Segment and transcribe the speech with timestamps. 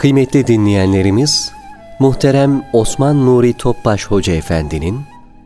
[0.00, 1.52] Kıymetli dinleyenlerimiz,
[1.98, 5.00] muhterem Osman Nuri Topbaş Hoca Efendi'nin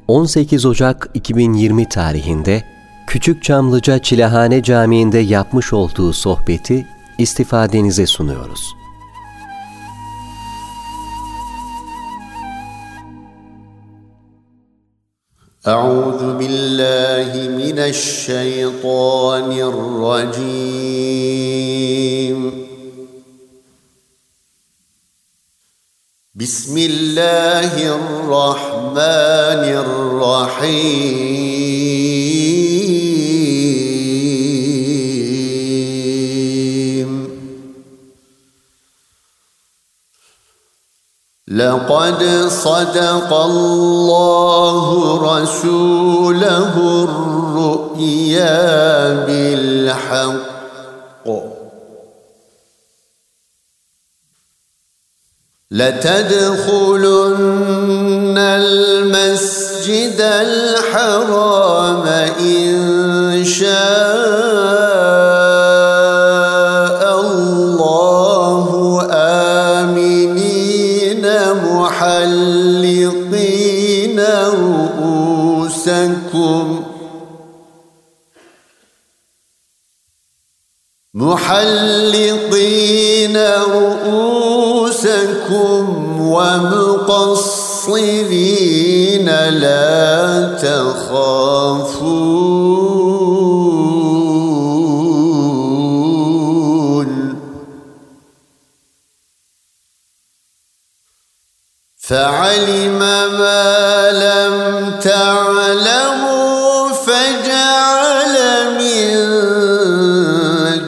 [0.09, 2.63] 18 Ocak 2020 tarihinde
[3.07, 6.87] Küçük Çamlıca Çilehane Camii'nde yapmış olduğu sohbeti
[7.19, 8.75] istifadenize sunuyoruz.
[15.67, 19.53] أعوذ بالله من الشيطان
[20.33, 21.11] الرجيم
[26.36, 31.16] بسم الله الرحمن الرحيم
[41.48, 44.86] لقد صدق الله
[45.40, 48.54] رسوله الرؤيا
[49.26, 50.45] بالحق
[55.76, 57.28] لتدخلن
[58.38, 62.08] المسجد الحرام
[62.40, 63.76] إن شاء
[67.22, 68.66] الله.
[69.82, 71.26] آمنين
[71.64, 72.90] محلقين
[74.64, 75.36] رؤوسكم.
[81.14, 82.15] محلقين
[87.10, 88.46] ومقصرين
[89.50, 91.86] لا تخافون.
[101.98, 103.00] فعلم
[103.40, 104.56] ما لم
[105.00, 108.36] تعلموا فجعل
[108.80, 109.10] من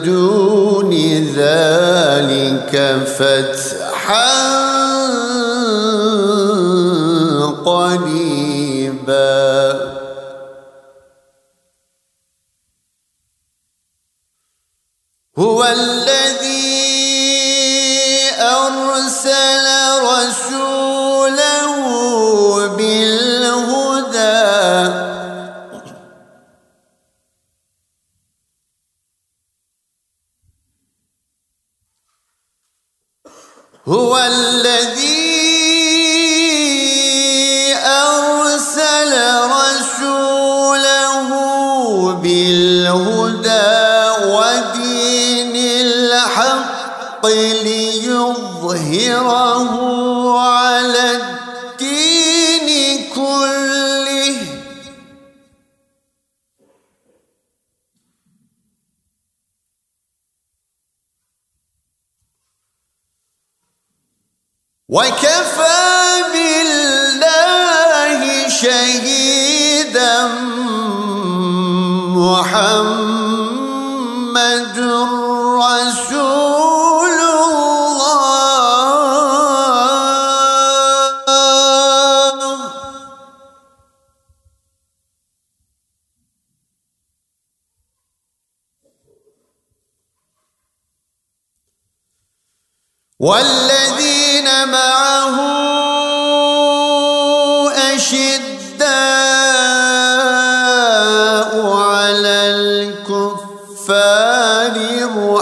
[0.04, 0.92] دون
[1.36, 2.72] ذلك
[3.18, 3.57] فتحا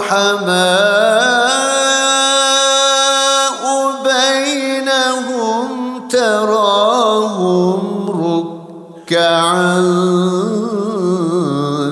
[0.07, 1.27] رحماء
[4.03, 5.69] بينهم
[6.07, 7.81] تراهم
[9.09, 9.81] ركعا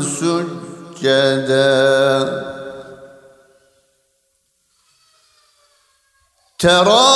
[0.01, 1.66] سجدا.
[6.59, 7.15] تراهم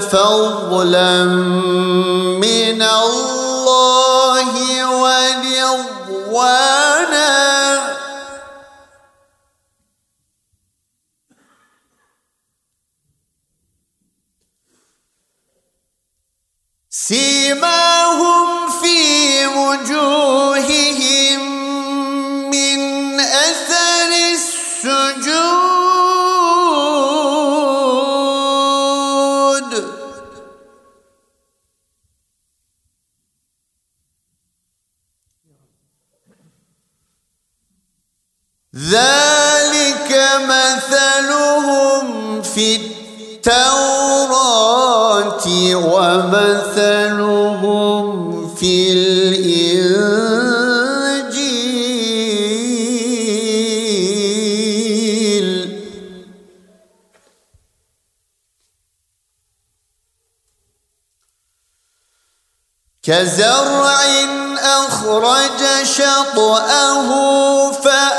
[0.00, 1.24] فضلا
[42.56, 42.76] في
[43.36, 44.26] التوراة
[46.56, 47.36] ومثلهم
[48.54, 50.16] في الإنجيل.
[63.02, 64.00] كزرع
[64.58, 67.08] أخرج شطأه
[67.72, 68.15] فأخرج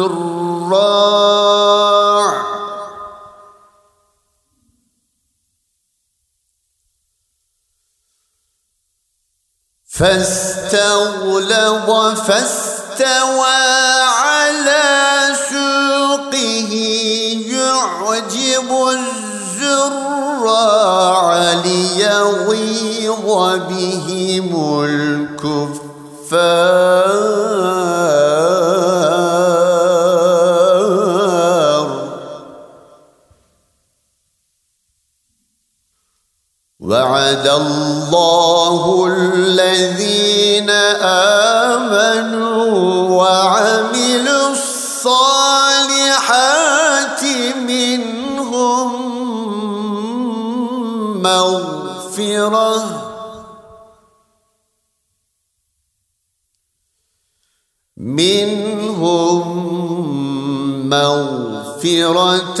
[0.00, 1.20] الزراع
[9.88, 11.88] فاستغلظ
[12.20, 13.60] فاستوى
[14.02, 14.82] على
[15.50, 16.72] سوقه
[17.46, 18.70] يعجب
[19.58, 23.26] الزراع ليغيظ
[23.68, 24.50] بهم
[24.84, 26.00] الكفار.
[37.30, 40.70] وعد الله الذين
[41.70, 42.66] آمنوا
[43.06, 45.62] وعملوا الصالحات
[47.54, 48.90] منهم
[51.22, 52.76] مغفرة.
[57.96, 59.44] منهم
[60.90, 62.60] مغفرة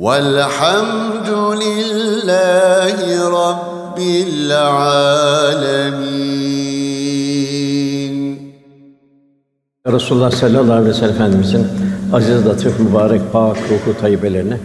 [0.00, 1.28] والحمد
[1.62, 2.98] لله
[3.40, 3.98] رب
[4.28, 5.36] العالمين
[9.86, 11.66] Resulullah sallallahu aleyhi ve sellem Efendimizin
[12.12, 14.58] aziz, latif, mübarek, pak, ruhu tayyibelerine,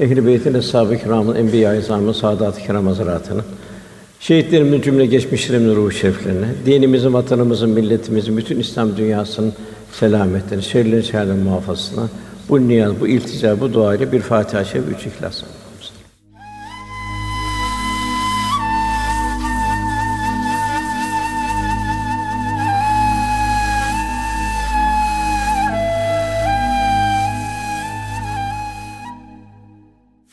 [0.00, 3.44] ehl-i beytin, eshab-ı kiramın, enbiya-i izamın, saadat-ı kiram hazretlerinin,
[4.20, 9.52] şehitlerimizin cümle geçmişlerimizin ruhu şeriflerine, dinimizin, vatanımızın, milletimizin, bütün İslam dünyasının
[9.92, 12.08] selametlerine, şerlerin şerlerin muhafazasına,
[12.51, 15.43] bu niyaz, bu iltica, bu dua ile bir Fatiha-i Şerif, üç İhlas.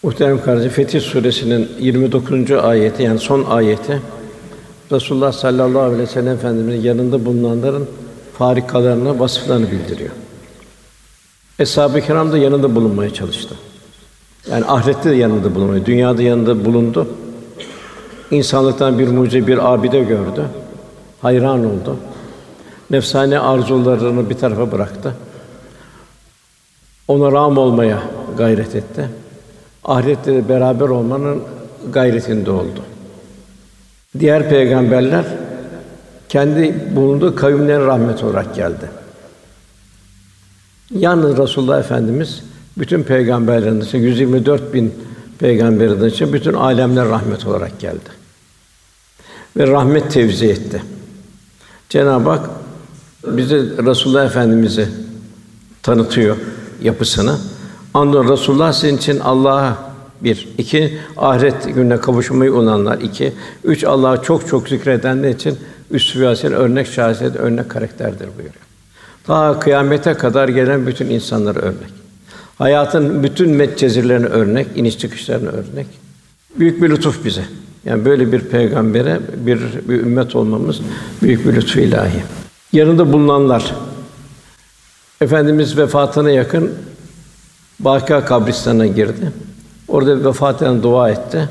[0.03, 2.51] Muhterem kardeşim Fetih Suresi'nin 29.
[2.51, 4.03] ayeti yani son ayeti
[4.93, 7.89] Resulullah sallallahu aleyhi ve sellem Efendimizin yanında bulunanların
[8.39, 10.11] farikalarını, vasıflarını bildiriyor.
[11.59, 13.55] Eshab-ı Kiram da yanında bulunmaya çalıştı.
[14.51, 17.09] Yani ahirette de yanında bulunmaya, dünyada yanında bulundu.
[18.31, 20.45] İnsanlıktan bir mucize, bir abide gördü.
[21.23, 21.97] Hayran oldu.
[22.91, 25.15] Nefsane arzularını bir tarafa bıraktı.
[27.09, 28.03] Ona rağm olmaya
[28.37, 29.09] gayret etti.
[29.85, 31.43] Ahirette de beraber olmanın
[31.93, 32.83] gayretinde oldu.
[34.19, 35.25] Diğer peygamberler
[36.29, 38.91] kendi bulunduğu kavimlerine rahmet olarak geldi.
[40.95, 42.43] Yalnız Resulullah Efendimiz
[42.79, 44.95] bütün peygamberlerin dışında 124 bin
[45.39, 48.19] peygamberin dışında bütün alemler rahmet olarak geldi.
[49.57, 50.83] Ve rahmet tevzi etti.
[51.89, 52.51] Cenab-ı Hak
[53.27, 54.89] bize Resulullah Efendimizi
[55.83, 56.37] tanıtıyor
[56.83, 57.39] yapısını.
[57.95, 63.33] Andolsun Resulullah sizin için Allah'a bir, iki ahiret gününe kavuşmayı umanlar iki,
[63.65, 65.59] üç Allah'ı çok çok zikredenler için
[65.91, 68.68] üstü ve örnek şahsiyet, örnek karakterdir buyuruyor.
[69.29, 71.99] Daha kıyamete kadar gelen bütün insanlara örnek.
[72.59, 75.87] Hayatın bütün metcezirlerine örnek, iniş çıkışlarına örnek.
[76.59, 77.45] Büyük bir lütuf bize.
[77.85, 80.81] Yani böyle bir peygambere bir, bir ümmet olmamız
[81.23, 82.23] büyük bir lütfu ilahi.
[82.73, 83.75] Yanında bulunanlar
[85.21, 86.73] Efendimiz vefatına yakın
[87.81, 89.33] Baka kabristanına girdi.
[89.89, 91.49] Orada vefat eden dua etti.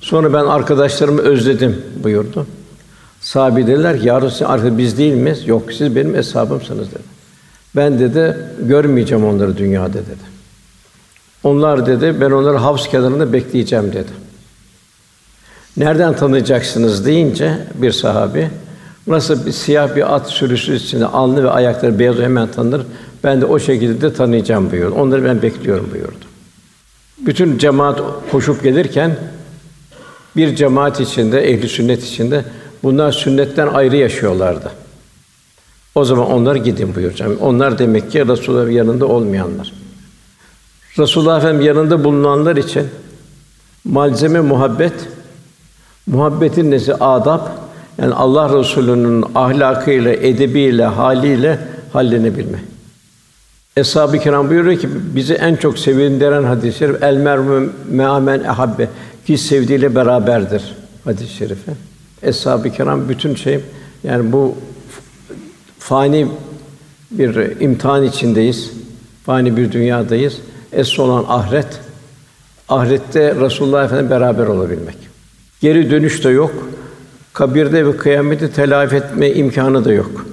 [0.00, 2.46] Sonra ben arkadaşlarımı özledim buyurdu.
[3.20, 5.48] Sahabi dediler ki, Ya Resulallah, biz değil miyiz?
[5.48, 7.16] Yok, siz benim hesabımsınız dedi.
[7.76, 10.36] Ben dedi, görmeyeceğim onları dünyada dedi.
[11.44, 14.10] Onlar dedi, ben onları havz kenarında bekleyeceğim dedi.
[15.76, 18.50] Nereden tanıyacaksınız deyince bir sahabi,
[19.06, 22.82] nasıl bir siyah bir at sürüsü içinde alnı ve ayakları beyaz hemen tanır.
[23.24, 24.94] Ben de o şekilde de tanıyacağım buyurdu.
[24.94, 26.24] Onları ben bekliyorum buyurdu.
[27.18, 29.16] Bütün cemaat koşup gelirken
[30.36, 32.44] bir cemaat içinde, ehli sünnet içinde
[32.82, 34.70] bunlar sünnetten ayrı yaşıyorlardı.
[35.94, 37.38] O zaman onlar gidin buyuracağım.
[37.40, 39.72] Onlar demek ki Resulullah'ın yanında olmayanlar.
[40.98, 42.88] Resulullah Efendimiz yanında bulunanlar için
[43.84, 44.92] malzeme muhabbet,
[46.06, 47.40] muhabbetin nesi adab,
[47.98, 51.58] Yani Allah Resulü'nün ahlakıyla, edebiyle, haliyle
[51.92, 52.60] hallenebilmek.
[53.76, 58.88] Eshab-ı Kiram buyuruyor ki bizi en çok sevindiren hadis-i şerif el mermu me'amen ehabbe
[59.26, 60.62] ki sevdiğiyle beraberdir
[61.04, 61.70] hadis-i şerifi.
[62.26, 63.60] Eshab-ı Kiram bütün şey
[64.04, 64.54] yani bu
[65.78, 66.28] fani
[67.10, 68.70] bir imtihan içindeyiz.
[69.26, 70.38] Fani bir dünyadayız.
[70.72, 71.80] Es olan ahiret.
[72.68, 74.96] Ahirette Resulullah Efendimiz beraber olabilmek.
[75.60, 76.68] Geri dönüş de yok.
[77.32, 80.26] Kabirde ve kıyameti telafi etme imkanı da yok.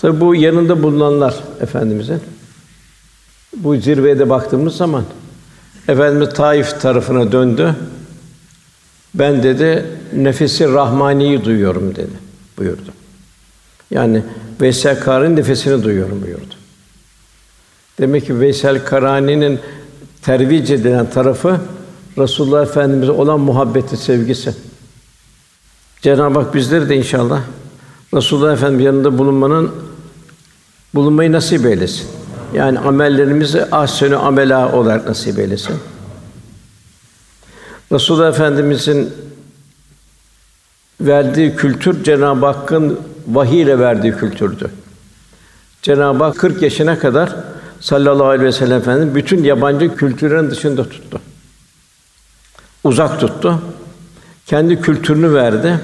[0.00, 2.20] Tabi bu yanında bulunanlar efendimizin.
[3.56, 5.04] Bu zirvede baktığımız zaman
[5.88, 7.74] Efendimiz Taif tarafına döndü.
[9.14, 9.86] Ben dedi
[10.16, 12.18] nefesi rahmaniyi duyuyorum dedi.
[12.58, 12.92] Buyurdu.
[13.90, 14.22] Yani
[14.60, 16.54] Veysel Karani'nin nefesini duyuyorum buyurdu.
[17.98, 19.60] Demek ki Veysel Karani'nin
[20.22, 21.60] tervic edilen tarafı
[22.18, 24.54] Resulullah Efendimize olan muhabbeti, sevgisi.
[26.02, 27.42] Cenab-ı Hak bizleri de inşallah
[28.14, 29.70] Resulullah Efendimiz yanında bulunmanın
[30.94, 32.08] bulunmayı nasip eylesin.
[32.54, 35.74] Yani amellerimizi ahsenü amela olarak nasip eylesin.
[37.92, 39.12] Resulullah Efendimizin
[41.00, 44.70] verdiği kültür Cenab-ı Hakk'ın vahiy ile verdiği kültürdü.
[45.82, 47.36] Cenab-ı Hak 40 yaşına kadar
[47.80, 51.20] sallallahu aleyhi ve sellem Efendimiz bütün yabancı kültürlerin dışında tuttu.
[52.84, 53.62] Uzak tuttu.
[54.46, 55.80] Kendi kültürünü verdi.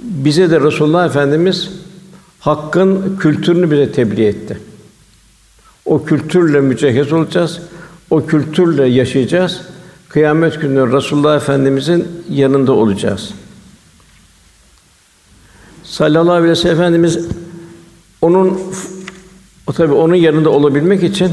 [0.00, 1.70] Bize de Resulullah Efendimiz
[2.40, 4.60] Hakk'ın kültürünü bize tebliğ etti.
[5.84, 7.60] O kültürle mücehhez olacağız.
[8.10, 9.60] O kültürle yaşayacağız.
[10.08, 13.30] Kıyamet günü Resulullah Efendimizin yanında olacağız.
[15.84, 17.28] Sallallahu aleyhi ve sellem Efendimiz
[18.22, 18.60] onun
[19.66, 21.32] o tabi onun yanında olabilmek için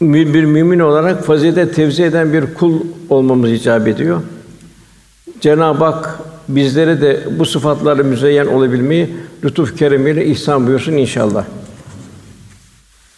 [0.00, 4.22] bir mümin olarak fazilet tevzi eden bir kul olmamız icap ediyor.
[5.40, 11.44] Cenab-ı Hak bizlere de bu sıfatlarla müzeyyen olabilmeyi lütuf keremiyle ihsan buyursun inşallah.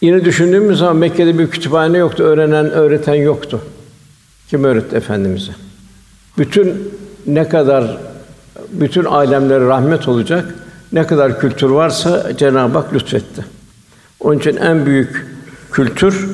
[0.01, 3.61] Yine düşündüğümüz zaman Mekke'de bir kütüphane yoktu, öğrenen, öğreten yoktu.
[4.49, 5.51] Kim öğretti efendimize?
[6.37, 6.93] Bütün
[7.27, 7.97] ne kadar
[8.71, 10.55] bütün alemlere rahmet olacak
[10.91, 13.45] ne kadar kültür varsa Cenab-ı Hak lütfetti.
[14.19, 15.25] Onun için en büyük
[15.71, 16.29] kültür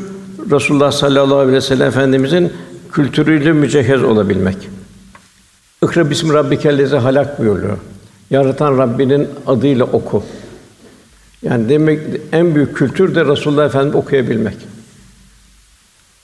[0.52, 2.54] Resulullah sallallahu aleyhi ve sellem efendimizin
[2.92, 4.58] kültürüyle mücehhez olabilmek.
[5.84, 7.78] İkra bismi rabbikellezi halak buyuruyor.
[8.30, 10.24] Yaratan Rabbinin adıyla oku.
[11.46, 12.00] Yani demek
[12.32, 14.56] en büyük kültür de Resulullah Efendimiz okuyabilmek.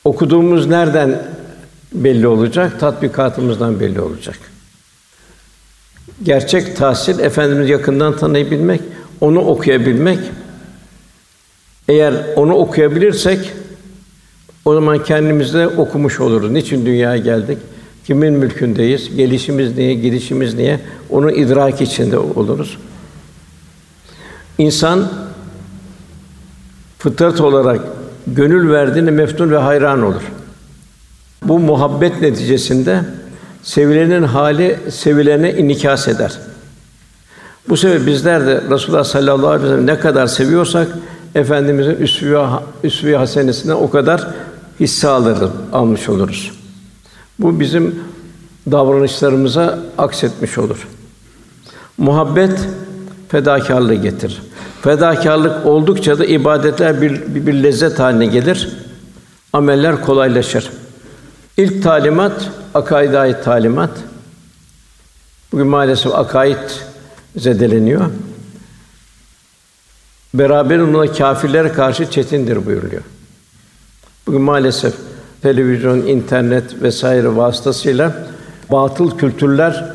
[0.03, 1.21] Okuduğumuz nereden
[1.93, 2.79] belli olacak?
[2.79, 4.37] Tatbikatımızdan belli olacak.
[6.23, 8.81] Gerçek tahsil efendimiz yakından tanıyabilmek,
[9.21, 10.19] onu okuyabilmek.
[11.87, 13.51] Eğer onu okuyabilirsek
[14.65, 16.51] o zaman kendimizde okumuş oluruz.
[16.51, 17.57] Niçin dünyaya geldik?
[18.05, 19.15] Kimin mülkündeyiz?
[19.15, 19.93] Gelişimiz niye?
[19.93, 20.79] Gidişimiz niye?
[21.09, 22.77] Onu idrak içinde oluruz.
[24.61, 25.07] İnsan
[26.99, 27.81] fıtrat olarak
[28.27, 30.21] gönül verdiğinde meftun ve hayran olur.
[31.43, 33.03] Bu muhabbet neticesinde
[33.63, 36.39] sevilenin hali sevilene inikas eder.
[37.69, 40.87] Bu sebeple bizler de Resulullah sallallahu aleyhi ve sellem ne kadar seviyorsak
[41.35, 42.45] efendimizin üsve
[42.83, 44.27] üsve hasenesinden o kadar
[44.79, 46.51] hisse alırız, almış oluruz.
[47.39, 47.95] Bu bizim
[48.71, 50.87] davranışlarımıza aksetmiş olur.
[51.97, 52.67] Muhabbet
[53.31, 54.41] fedakarlığı getirir.
[54.81, 58.69] Fedakarlık oldukça da ibadetler bir, bir, bir lezzet haline gelir.
[59.53, 60.71] Ameller kolaylaşır.
[61.57, 63.89] İlk talimat akaide ait talimat.
[65.51, 66.69] Bugün maalesef akaid
[67.35, 68.05] zedeleniyor.
[70.33, 73.01] Beraber onunla kâfirlere karşı çetindir buyuruluyor.
[74.27, 74.93] Bugün maalesef
[75.41, 78.27] televizyon, internet vesaire vasıtasıyla
[78.71, 79.85] batıl kültürler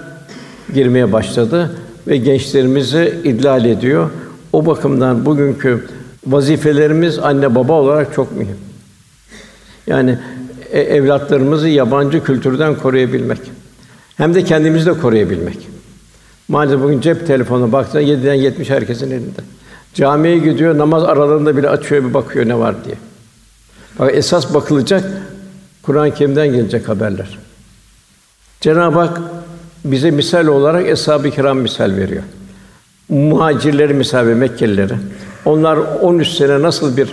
[0.75, 1.71] girmeye başladı
[2.06, 4.10] ve gençlerimizi idlal ediyor.
[4.52, 5.86] O bakımdan bugünkü
[6.26, 8.56] vazifelerimiz anne baba olarak çok mühim.
[9.86, 10.18] Yani
[10.72, 13.38] e, evlatlarımızı yabancı kültürden koruyabilmek.
[14.16, 15.68] Hem de kendimizi de koruyabilmek.
[16.48, 19.40] Maalesef bugün cep telefonu baktığında 7'den 70 herkesin elinde.
[19.94, 22.96] Camiye gidiyor, namaz aralarında bile açıyor bir bakıyor ne var diye.
[23.98, 25.04] Bak esas bakılacak
[25.82, 27.38] Kur'an-ı Kerim'den gelecek haberler.
[28.60, 29.20] Cenab-ı Hak
[29.93, 32.23] bize misal olarak eshab-ı kiram misal veriyor.
[33.09, 34.95] Muhacirleri misal veriyor, Mekkelileri.
[35.45, 37.12] Onlar 13 sene nasıl bir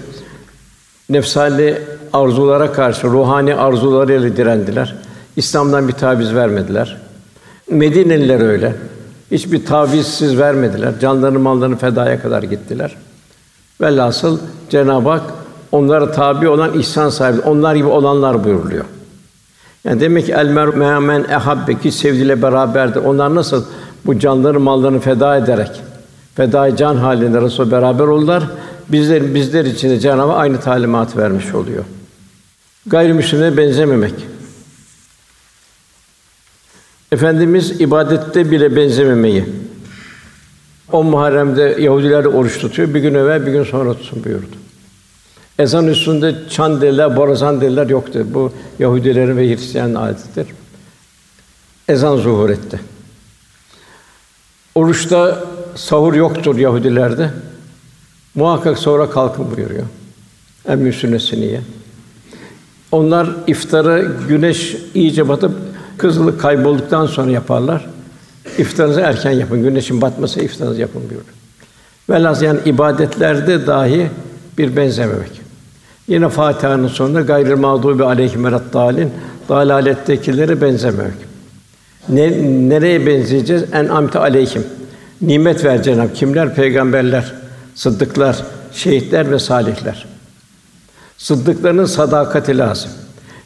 [1.10, 1.76] nefsani
[2.14, 4.96] arzulara karşı ruhani arzularıyla direndiler.
[5.36, 6.98] İslam'dan bir taviz vermediler.
[7.70, 8.76] Medineliler öyle.
[9.32, 11.00] Hiçbir tavizsiz vermediler.
[11.02, 12.96] Canlarını, mallarını fedaya kadar gittiler.
[13.82, 14.40] Velhasıl
[14.70, 15.24] Cenab-ı Hak
[15.72, 18.86] onlara tabi olan ihsan sahibi, onlar gibi olanlar buyuruluyor.
[19.84, 23.00] Yani demek ki el mer men ehabbe ki sevdiğiyle beraberdir.
[23.00, 23.66] Onlar nasıl
[24.06, 25.82] bu canları mallarını feda ederek
[26.36, 28.44] feda can halinde Resul beraber oldular.
[28.90, 31.84] Bizler bizler için de Cenab-ı aynı talimat vermiş oluyor.
[32.86, 34.14] Gayrimüslimlere benzememek.
[37.12, 39.46] Efendimiz ibadette bile benzememeyi.
[40.92, 42.94] O Muharrem'de Yahudiler oruç tutuyor.
[42.94, 44.56] Bir gün evvel, bir gün sonra tutsun buyurdu.
[45.60, 48.26] Ezan üstünde çan deliler, borazan deliler yoktu.
[48.34, 50.48] Bu Yahudilerin ve Hristiyan adetidir.
[51.88, 52.80] Ezan zuhur etti.
[54.76, 55.44] Oruçta
[55.76, 57.30] sahur yoktur Yahudilerde.
[58.36, 59.86] Muhakkak sonra kalkın buyuruyor.
[60.68, 61.62] En sünnetini
[62.92, 65.52] Onlar iftarı güneş iyice batıp
[65.98, 67.90] kızılık kaybolduktan sonra yaparlar.
[68.58, 69.64] İftarınızı erken yapın.
[69.64, 71.24] Güneşin batması iftarınızı yapın buyuruyor.
[72.10, 74.10] Velhâsıl yani ibadetlerde dahi
[74.58, 75.43] bir benzememek.
[76.08, 79.14] Yine Fatiha'nın sonunda gayrı mağdubi aleyhim dalin
[79.50, 81.14] dalalettekileri benzememek.
[82.10, 82.32] Ne,
[82.70, 83.64] nereye benzeyeceğiz?
[83.74, 84.64] En amte aleyhim.
[85.22, 86.56] Nimet ver Cenab kimler?
[86.56, 87.34] Peygamberler,
[87.76, 88.44] sıddıklar,
[88.74, 90.06] şehitler ve salihler.
[91.18, 92.92] Sıddıkların sadakati lazım.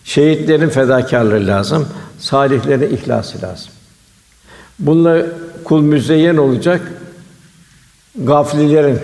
[0.04, 1.88] Şehitlerin fedakarlığı lazım.
[2.20, 3.70] Salihlerin ihlası lazım.
[4.80, 5.26] Bununla
[5.64, 6.82] kul müzeyyen olacak.
[8.24, 9.00] Gafililerin,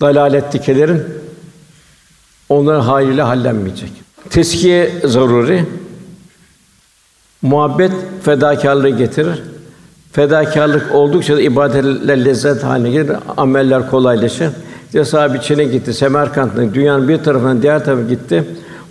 [0.00, 1.19] dalalettikelerin
[2.50, 3.90] onların haliyle hallenmeyecek.
[4.30, 5.64] Teskiye zaruri.
[7.42, 7.92] Muhabbet
[8.22, 9.42] fedakarlığı getirir.
[10.12, 14.50] Fedakarlık oldukça da ibadetler lezzet haline gelir, ameller kolaylaşır.
[14.86, 18.44] İşte sahibi Çin'e gitti, Semerkant'ın dünyanın bir tarafından diğer tarafa gitti.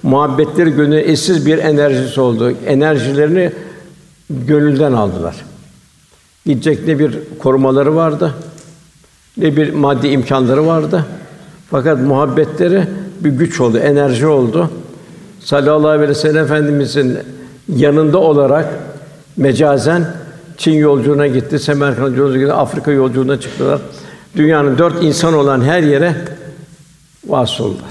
[0.04, 2.54] Muhabbetleri gönül eşsiz bir enerjisi oldu.
[2.68, 3.52] Enerjilerini
[4.30, 5.36] gönülden aldılar.
[6.46, 8.34] Gidecek ne bir korumaları vardı,
[9.38, 11.06] ne bir maddi imkanları vardı.
[11.72, 12.88] Fakat muhabbetleri
[13.20, 14.70] bir güç oldu, enerji oldu.
[15.40, 17.18] Sallallahu aleyhi ve sellem Efendimizin
[17.76, 18.66] yanında olarak
[19.38, 20.06] mecazen
[20.58, 23.80] Çin yolculuğuna gitti, Semerkant yolculuğuna gitti, Afrika yolculuğuna çıktılar.
[24.36, 26.16] Dünyanın dört insan olan her yere
[27.28, 27.90] vasıl oldular.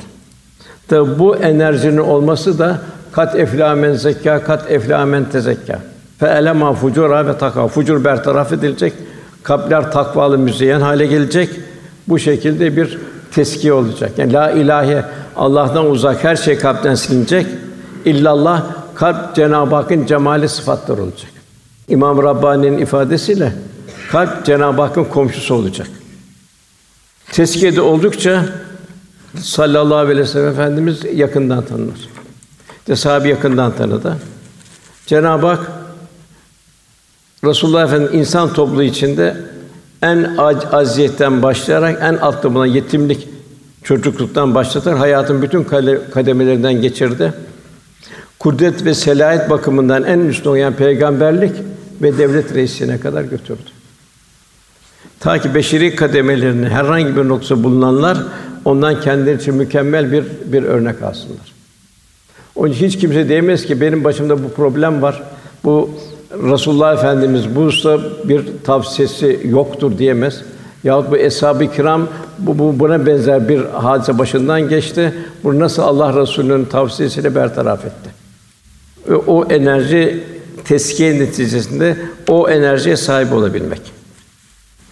[0.88, 2.80] Tabi bu enerjinin olması da
[3.12, 5.78] kat eflamen zekka, kat eflamen tezekka.
[6.18, 7.68] Fe elema fucura ve taka.
[7.68, 8.92] Fucur bertaraf edilecek.
[9.42, 11.50] Kalpler takvalı müzeyyen hale gelecek.
[12.08, 12.98] Bu şekilde bir
[13.38, 14.18] teskiye olacak.
[14.18, 15.04] Yani la ilahe
[15.36, 17.46] Allah'tan uzak her şey kalpten silinecek.
[18.04, 21.30] İllallah kalp Cenab-ı Hakk'ın cemali sıfatları olacak.
[21.88, 23.52] İmam Rabbani'nin ifadesiyle
[24.10, 25.86] kalp Cenab-ı Hakk'ın komşusu olacak.
[27.32, 28.44] Teskiyede oldukça
[29.36, 32.08] sallallahu aleyhi ve sellem efendimiz yakından tanınır.
[32.78, 34.16] İşte sahabe yakından tanıdı.
[35.06, 35.70] Cenab-ı Hak
[37.44, 39.36] Resulullah Efendimiz insan topluluğu içinde
[40.02, 40.36] en
[40.72, 43.28] aziyetten başlayarak en altta bulunan yetimlik,
[43.82, 45.64] çocukluktan başlatarak hayatın bütün
[46.10, 47.32] kademelerinden geçirdi.
[48.38, 51.52] Kudret ve selahiyet bakımından en üstün olan peygamberlik
[52.02, 53.70] ve devlet reisine kadar götürdü.
[55.20, 58.18] Ta ki beşeri kademelerini herhangi bir noktası bulunanlar
[58.64, 61.54] ondan kendileri için mükemmel bir bir örnek alsınlar.
[62.54, 65.22] Onun için hiç kimse diyemez ki benim başımda bu problem var.
[65.64, 65.90] Bu
[66.32, 70.42] Resulullah Efendimiz bu usta bir tavsiyesi yoktur diyemez.
[70.84, 75.14] Yahut bu eshab-ı kiram bu, bu buna benzer bir hadise başından geçti.
[75.44, 78.10] Bu nasıl Allah Resulü'nün tavsiyesiyle bertaraf etti.
[79.08, 80.24] Ve o enerji
[80.64, 81.96] teskiye neticesinde
[82.28, 83.80] o enerjiye sahip olabilmek.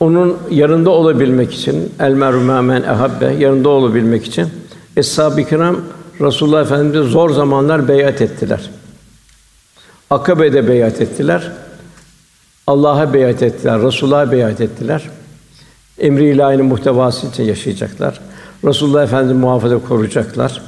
[0.00, 4.46] Onun yanında olabilmek için el merhumen ehabbe yanında olabilmek için
[4.96, 5.76] eshab-ı kiram
[6.20, 8.70] Resulullah Efendimize zor zamanlar beyat ettiler.
[10.10, 11.52] Akabe'de beyat ettiler.
[12.66, 15.10] Allah'a beyat ettiler, Resulullah'a beyat ettiler.
[15.98, 18.20] Emri ilahinin muhtevası için yaşayacaklar.
[18.64, 20.62] Resulullah Efendimizi muhafaza koruyacaklar.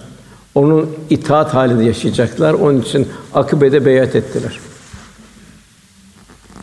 [0.54, 2.52] Onun itaat halinde yaşayacaklar.
[2.52, 4.60] Onun için akıbede beyat ettiler.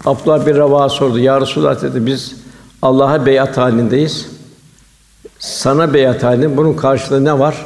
[0.05, 1.19] Abdullah bir Rava sordu.
[1.19, 2.35] Ya Resulullah dedi biz
[2.81, 4.27] Allah'a beyat halindeyiz.
[5.39, 7.65] Sana beyat halinde bunun karşılığı ne var?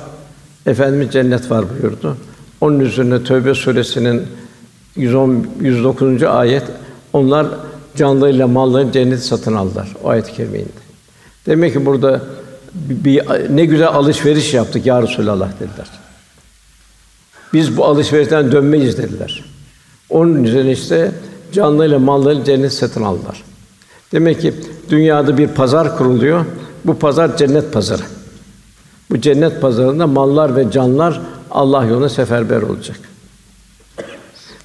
[0.66, 2.18] Efendimiz cennet var buyurdu.
[2.62, 4.28] Onun üzerine Tövbe suresinin
[4.96, 6.24] 110 109.
[6.24, 6.64] ayet
[7.14, 7.48] onlar
[7.96, 9.96] canlarıyla mallarını cennet satın aldılar.
[10.04, 10.66] O ayet-i.
[11.46, 12.22] Demek ki burada
[12.74, 15.88] bir, ne güzel alışveriş yaptık ya Resulallah dediler.
[17.54, 19.46] Biz bu alışverişten dönmeyiz dediler.
[20.10, 21.12] Onun üzerine işte
[21.52, 23.44] canlıyla malları cennet satın aldılar.
[24.12, 24.54] Demek ki
[24.90, 26.46] dünyada bir pazar kuruluyor.
[26.86, 28.04] Bu pazar cennet pazarı.
[29.12, 31.22] Bu cennet pazarında mallar ve canlar
[31.52, 33.00] Allah yolunda seferber olacak.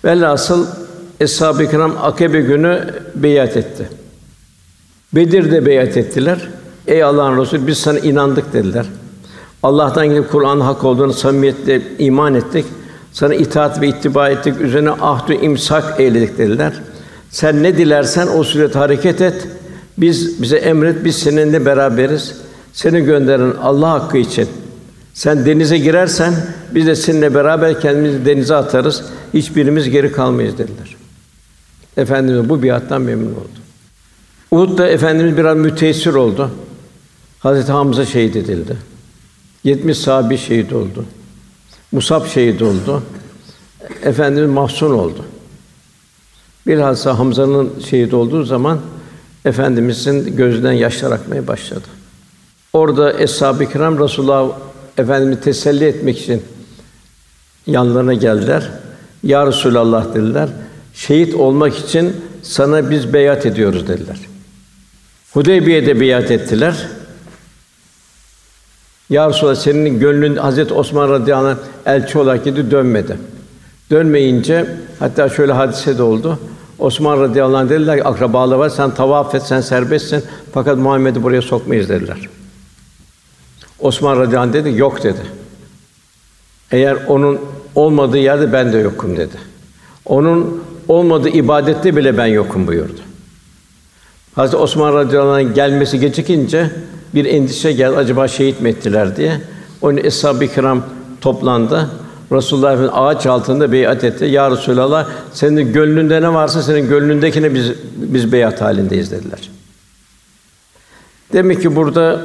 [0.04, 0.66] Velhasıl
[1.20, 3.88] Eshab-ı Kiram Akabe günü beyat etti.
[5.12, 6.38] Bedir'de beyat ettiler.
[6.86, 8.86] Ey Allah'ın Resulü biz sana inandık dediler.
[9.62, 12.64] Allah'tan gelip Kur'an hak olduğunu samimiyetle iman ettik.
[13.12, 16.72] Sana itaat ve ittiba ettik, üzerine ahd imsak eyledik dediler.
[17.30, 19.48] Sen ne dilersen o surette hareket et.
[19.98, 22.34] Biz bize emret, biz seninle beraberiz.
[22.72, 24.48] Seni gönderen Allah hakkı için.
[25.14, 26.34] Sen denize girersen
[26.70, 29.04] biz de seninle beraber kendimizi denize atarız.
[29.34, 30.96] Hiçbirimiz geri kalmayız dediler.
[31.96, 33.58] Efendimiz bu biattan memnun oldu.
[34.50, 36.50] Uhud'da Efendimiz biraz müteessir oldu.
[37.38, 38.76] Hazreti Hamza şehit edildi.
[39.64, 41.04] 70 sahabi şehit oldu.
[41.92, 43.02] Musab şehit oldu.
[44.02, 45.24] Efendimiz mahzun oldu.
[46.66, 48.80] Bilhassa Hamza'nın şehit olduğu zaman
[49.44, 51.84] Efendimizin gözünden yaşlar akmaya başladı.
[52.72, 54.50] Orada eshab-ı kiram Resulullah
[54.98, 56.42] Efendimizi teselli etmek için
[57.66, 58.70] yanlarına geldiler.
[59.22, 60.48] Ya Resulallah dediler.
[60.94, 64.18] Şehit olmak için sana biz beyat ediyoruz dediler.
[65.32, 66.86] Hudeybiye'de beyat ettiler.
[69.10, 71.48] Ya Resulallah senin gönlün Hazret Osman radıyallahu
[71.86, 73.18] anh elçi olarak gidi dönmedi.
[73.90, 74.66] Dönmeyince
[74.98, 76.38] hatta şöyle hadise de oldu.
[76.78, 81.42] Osman radıyallahu anh dediler ki akrabaları var sen tavaf et sen serbestsin fakat Muhammed'i buraya
[81.42, 82.28] sokmayız dediler.
[83.84, 85.20] Osman radıyallahu anh dedi yok dedi.
[86.70, 87.40] Eğer onun
[87.74, 89.36] olmadığı yerde ben de yokum dedi.
[90.04, 93.00] Onun olmadığı ibadette bile ben yokum buyurdu.
[94.34, 96.70] Hazreti Osman radıyallahu anh gelmesi gecikince
[97.14, 97.96] bir endişe geldi.
[97.96, 99.40] Acaba şehit mi ettiler diye.
[99.82, 100.82] Onun eshab-ı kiram
[101.20, 101.90] toplandı.
[102.32, 104.24] Resulullah Efendimiz ağaç altında beyat etti.
[104.24, 109.50] Ya Resulallah, senin gönlünde ne varsa senin gönlündekine biz biz beyat halindeyiz dediler.
[111.32, 112.20] Demek ki burada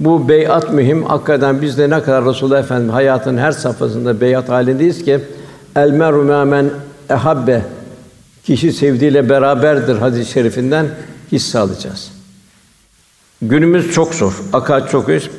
[0.00, 1.02] bu beyat mühim.
[1.04, 5.20] Hakikaten biz de ne kadar Resulullah Efendimiz hayatın her safhasında beyat halindeyiz ki
[5.76, 6.70] el meru men
[7.10, 7.62] ehabbe
[8.44, 10.86] kişi sevdiğiyle beraberdir hadis-i şerifinden
[11.32, 12.10] hisse alacağız.
[13.42, 14.32] Günümüz çok zor.
[14.52, 15.30] Akaid çok üst.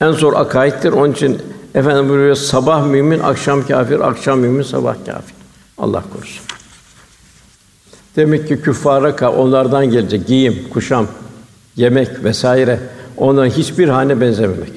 [0.00, 0.92] En zor akaittir.
[0.92, 1.38] Onun için
[1.74, 5.34] efendim buyuruyor sabah mümin, akşam kafir, akşam mümin, sabah kafir.
[5.78, 6.44] Allah korusun.
[8.16, 11.06] Demek ki küffara onlardan gelecek giyim, kuşam,
[11.76, 12.80] yemek vesaire
[13.16, 14.72] onların hiçbir hane benzememek.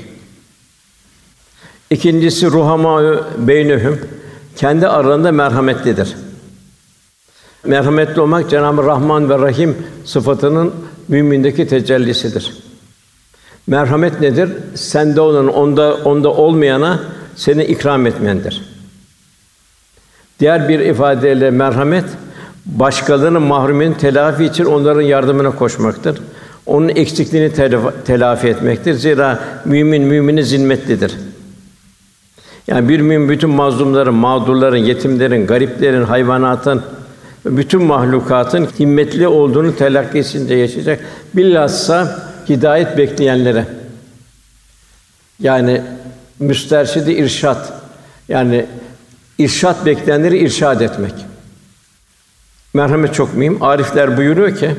[1.89, 3.99] İkincisi ruhama beynehum
[4.55, 6.15] kendi aralarında merhametlidir.
[7.65, 10.73] Merhametli olmak Cenab-ı Rahman ve Rahim sıfatının
[11.07, 12.53] mümindeki tecellisidir.
[13.67, 14.49] Merhamet nedir?
[14.75, 16.99] Sende olan onda onda olmayana
[17.35, 18.61] seni ikram etmendir.
[20.39, 22.05] Diğer bir ifadeyle merhamet
[22.65, 26.21] başkalarının mahrumin telafi için onların yardımına koşmaktır.
[26.69, 27.51] Onun eksikliğini
[28.05, 28.93] telafi etmektir.
[28.93, 31.15] Zira mümin mümini zimmetlidir.
[32.67, 36.83] Yani bir mümin bütün mazlumların, mağdurların, yetimlerin, gariplerin, hayvanatın,
[37.45, 40.99] bütün mahlukatın himmetli olduğunu telakkisinde yaşayacak.
[41.33, 43.65] Bilhassa hidayet bekleyenlere
[45.39, 45.81] yani
[46.39, 47.73] müsterşidi irşat
[48.27, 48.65] yani
[49.37, 51.13] irşat bekleyenleri irşad etmek.
[52.73, 53.63] Merhamet çok mühim.
[53.63, 54.71] Arifler buyuruyor ki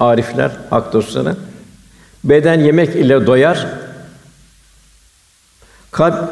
[0.00, 1.36] arifler, hak dostları
[2.24, 3.66] beden yemek ile doyar.
[5.90, 6.30] Kalp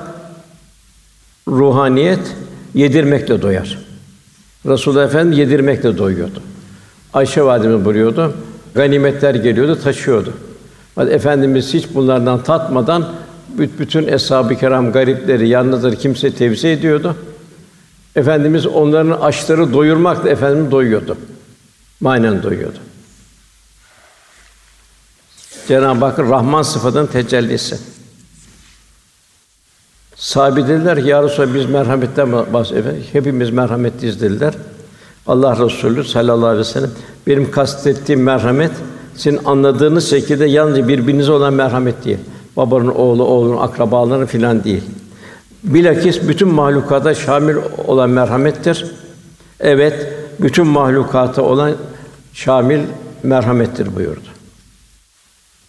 [1.48, 2.36] ruhaniyet
[2.74, 3.78] yedirmekle doyar.
[4.66, 6.42] Resulullah Efendimiz yedirmekle doyuyordu.
[7.14, 8.34] Ayşe validemiz buyuruyordu.
[8.74, 10.32] Ganimetler geliyordu, taşıyordu.
[10.94, 13.08] Hadi Efendimiz hiç bunlardan tatmadan
[13.48, 17.16] bütün eshab-ı kiram garipleri yalnızları kimse tevzi ediyordu.
[18.16, 21.16] Efendimiz onların açları doyurmakla efendimiz doyuyordu.
[22.00, 22.78] Manen doyuyordu.
[25.68, 27.78] Cenab-ı Hakk'ın Rahman sıfatının tecellisi.
[30.16, 33.04] Sahabe dediler ki, Ya Resulallah, biz merhametten bahsediyoruz.
[33.12, 34.54] Hepimiz merhametliyiz dediler.
[35.26, 36.90] Allah Resulü sallallahu aleyhi ve sellem
[37.26, 38.70] benim kastettiğim merhamet
[39.14, 42.18] sizin anladığınız şekilde yalnızca birbirinize olan merhamet değil.
[42.56, 44.82] Babanın oğlu, oğlunun akrabalarının filan değil.
[45.64, 48.86] Bilakis bütün mahlukata şamil olan merhamettir.
[49.60, 51.72] Evet, bütün mahlukata olan
[52.32, 52.80] şamil
[53.22, 54.35] merhamettir buyurdu.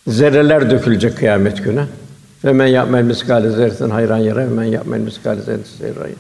[0.08, 1.86] Zerreler dökülecek kıyamet günü.
[2.46, 6.18] Ve men ya'mel miskale zerretin hayran yara ve men ya'mel miskale zerretin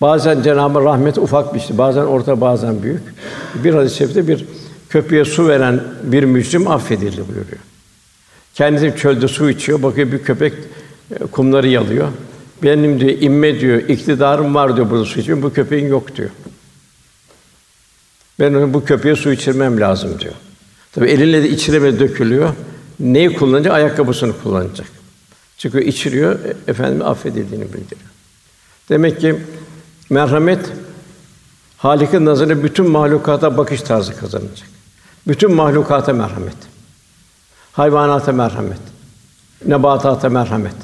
[0.00, 3.02] Bazen Cenab-ı Rahmet ufak bir şey, bazen orta, bazen büyük.
[3.54, 4.46] Bir hadis-i şerifte bir
[4.88, 7.60] köpeğe su veren bir mücrim affedildi buyuruyor.
[8.54, 10.52] Kendisi çölde su içiyor, bakıyor bir köpek
[11.10, 12.08] e, kumları yalıyor.
[12.62, 15.42] Benim diyor imme diyor, iktidarım var diyor burada su içiyor.
[15.42, 16.30] Bu köpeğin yok diyor.
[18.40, 20.34] Ben bu köpeğe su içirmem lazım diyor.
[20.92, 22.54] Tabi elinle de içireme dökülüyor.
[23.00, 23.72] Neyi kullanacak?
[23.74, 24.86] Ayakkabısını kullanacak.
[25.58, 28.10] Çünkü içiriyor, e, efendim affedildiğini bildiriyor.
[28.88, 29.36] Demek ki
[30.10, 30.72] merhamet
[31.76, 34.68] Halik'in nazarında bütün mahlukata bakış tarzı kazanacak.
[35.28, 36.56] Bütün mahlukata merhamet.
[37.72, 38.80] Hayvanata merhamet.
[39.66, 40.74] Nebatata merhamet.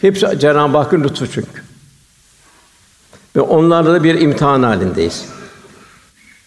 [0.00, 1.62] Hepsi Cenab-ı Hakk'ın lütfu çünkü.
[3.36, 5.24] Ve onlarla da bir imtihan halindeyiz.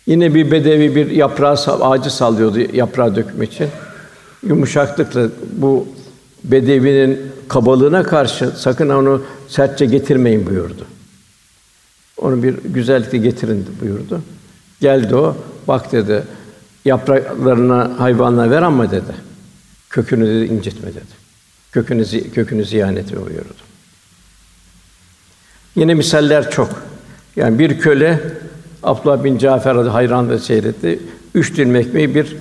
[0.08, 3.70] Yine bir bedevi bir yaprağı ağacı sallıyordu yaprağı dökmek için.
[4.44, 5.88] Yumuşaklıkla bu
[6.44, 10.86] bedevinin kabalığına karşı sakın onu sertçe getirmeyin buyurdu.
[12.18, 14.22] Onu bir güzellikle getirin buyurdu.
[14.82, 16.24] Geldi o, bak dedi,
[16.86, 19.16] yapraklarına hayvanlara ver ama dedi.
[19.90, 21.18] Kökünü dedi incitme dedi.
[21.72, 23.54] Kökünü kökünü ziyan etme buyurdu.
[25.76, 26.70] Yine misaller çok.
[27.36, 28.22] Yani bir köle
[28.84, 31.00] Abdullah bin Cafer hayran ve seyretti.
[31.36, 32.36] Üç dilim ekmeği bir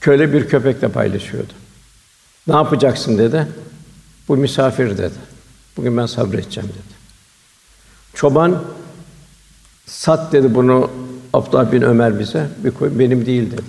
[0.00, 1.52] köle bir köpekle paylaşıyordu.
[2.46, 3.46] Ne yapacaksın dedi.
[4.28, 5.14] Bu misafir dedi.
[5.76, 6.98] Bugün ben sabredeceğim dedi.
[8.14, 8.64] Çoban
[9.86, 10.90] sat dedi bunu
[11.32, 12.46] Abdullah bin Ömer bize.
[12.64, 13.62] Bir koy, benim değil dedi.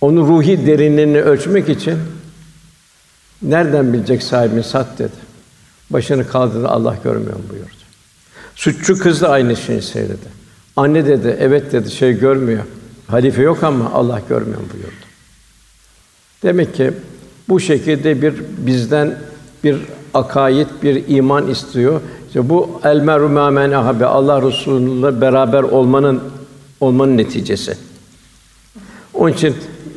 [0.00, 1.98] Onu ruhi derinliğini ölçmek için
[3.42, 5.16] nereden bilecek sahibini sat dedi.
[5.90, 7.68] Başını kaldırdı Allah görmüyor mu buyurdu.
[8.54, 10.41] Suçlu kız da aynı şeyi söyledi.
[10.76, 12.62] Anne dedi, evet dedi, şey görmüyor.
[13.06, 14.92] Halife yok ama Allah görmüyor buyurdu.
[16.42, 16.90] Demek ki
[17.48, 19.18] bu şekilde bir bizden
[19.64, 19.76] bir
[20.14, 22.00] akaid, bir iman istiyor.
[22.26, 26.20] İşte bu el meru men Allah Resulü'yle beraber olmanın
[26.80, 27.76] olmanın neticesi.
[29.14, 29.54] Onun için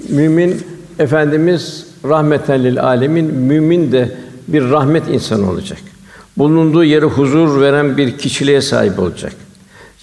[0.10, 0.62] mümin
[1.00, 5.80] efendimiz rahmeten lil alemin mümin de bir rahmet insanı olacak.
[6.38, 9.34] Bulunduğu yere huzur veren bir kişiliğe sahip olacak.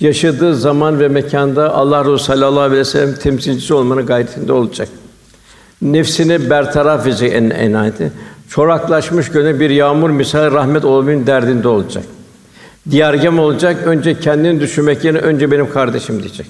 [0.00, 4.88] Yaşadığı zaman ve mekanda Allah Resulü sallallahu aleyhi ve sellem temsilcisi olmanın gayretinde olacak.
[5.82, 8.12] Nefsini bertaraf edecek en enayeti.
[8.48, 12.04] Çoraklaşmış gönül bir yağmur misal rahmet olmanın derdinde olacak.
[12.90, 13.86] Diyargem olacak.
[13.86, 16.46] Önce kendini düşünmek yerine önce benim kardeşim diyecek.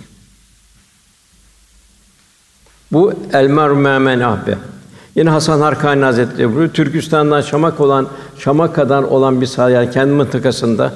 [2.93, 4.59] Bu el meru men ahbe.
[5.15, 6.73] Yine Hasan Harkani Hazretleri buyuruyor.
[6.73, 10.93] Türkistan'dan Şamak olan Şamaka'dan olan bir sahaya kendi mıntıkasında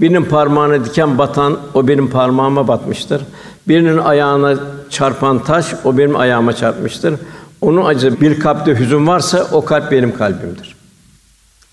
[0.00, 3.22] birinin parmağına diken batan o benim parmağıma batmıştır.
[3.68, 4.54] Birinin ayağına
[4.90, 7.14] çarpan taş o benim ayağıma çarpmıştır.
[7.60, 10.76] Onun acı bir kalpte hüzün varsa o kalp benim kalbimdir.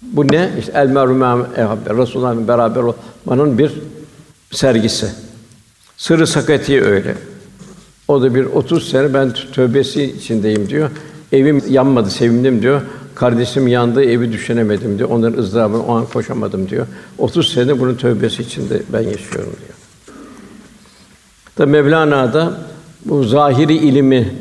[0.01, 0.51] Bu ne?
[0.59, 1.21] İşte el merhum
[1.99, 3.71] Resulullah'la beraber olmanın bir
[4.51, 5.07] sergisi.
[5.97, 7.15] Sırrı sakati öyle.
[8.07, 10.89] O da bir 30 sene ben tövbesi içindeyim diyor.
[11.31, 12.81] Evim yanmadı, sevindim diyor.
[13.15, 15.09] Kardeşim yandı, evi düşünemedim diyor.
[15.09, 16.87] Onların ızdırabını o an koşamadım diyor.
[17.17, 19.75] 30 sene bunun tövbesi içinde ben yaşıyorum diyor.
[21.57, 22.57] Da Mevlana da
[23.05, 24.33] bu zahiri ilimi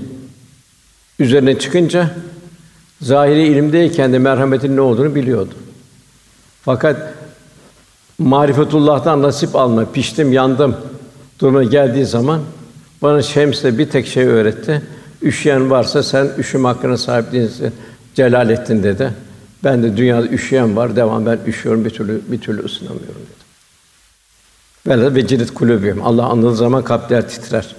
[1.19, 2.11] üzerine çıkınca
[3.01, 5.55] zahiri ilimdeyken de merhametin ne olduğunu biliyordu.
[6.63, 7.15] Fakat
[8.19, 10.77] marifetullah'tan nasip alma, piştim, yandım
[11.41, 12.41] duruma geldiği zaman
[13.03, 14.83] bana Şems de bir tek şey öğretti.
[15.23, 17.73] Üşüyen varsa sen üşüm hakkına sahip değilsin.
[18.15, 19.11] Celalettin dedi.
[19.65, 23.45] Ben de dünyada üşüyen var, devam ben üşüyorum bir türlü bir türlü ısınamıyorum dedi.
[24.87, 26.03] Böyle ve cirit kulübüm.
[26.03, 27.77] Allah anıldığı zaman kalpler titrer.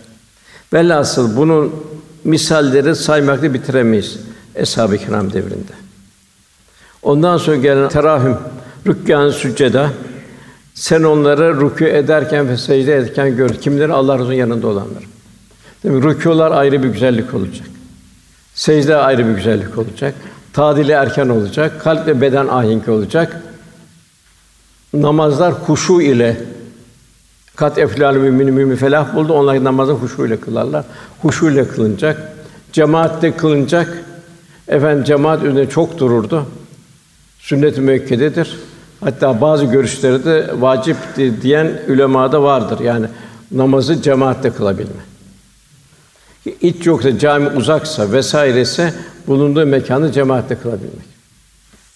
[0.73, 1.75] Velhasıl bunun
[2.23, 4.19] misalleri saymakla bitiremeyiz
[4.55, 5.73] Eshab-ı Kiram devrinde.
[7.03, 8.37] Ondan sonra gelen terahüm,
[8.87, 9.89] rükkan sücceda
[10.73, 13.49] sen onları rükû ederken ve secde ederken gör.
[13.49, 15.03] Kimleri Allah Resulü'nün yanında olanlar.
[15.83, 17.67] Demek rükûlar ayrı bir güzellik olacak.
[18.55, 20.15] Secde ayrı bir güzellik olacak.
[20.53, 21.81] Tadili erken olacak.
[21.81, 23.41] Kalp ve beden ahenk olacak.
[24.93, 26.37] Namazlar huşu ile
[27.55, 29.33] kat eflal mümin mümin felah buldu.
[29.33, 30.85] Onlar namazı huşu ile kılarlar.
[31.21, 32.31] Huşu ile kılınacak.
[32.71, 34.03] Cemaatte kılınacak.
[34.67, 36.45] Efendim cemaat üzerinde çok dururdu.
[37.39, 38.59] Sünnet-i müekkededir.
[38.99, 40.97] Hatta bazı görüşleri de vacip
[41.41, 42.79] diyen ulema da vardır.
[42.79, 43.05] Yani
[43.51, 45.14] namazı cemaatte kılabilme.
[46.61, 48.93] İç yoksa cami uzaksa vesairese
[49.27, 51.05] bulunduğu mekanı cemaatle kılabilmek.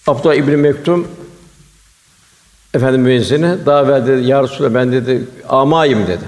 [0.08, 1.08] Abdullah İbn Mektum
[2.74, 6.24] efendim müezzine daha evvel dedi ya Resulallah ben dedi amayım dedi.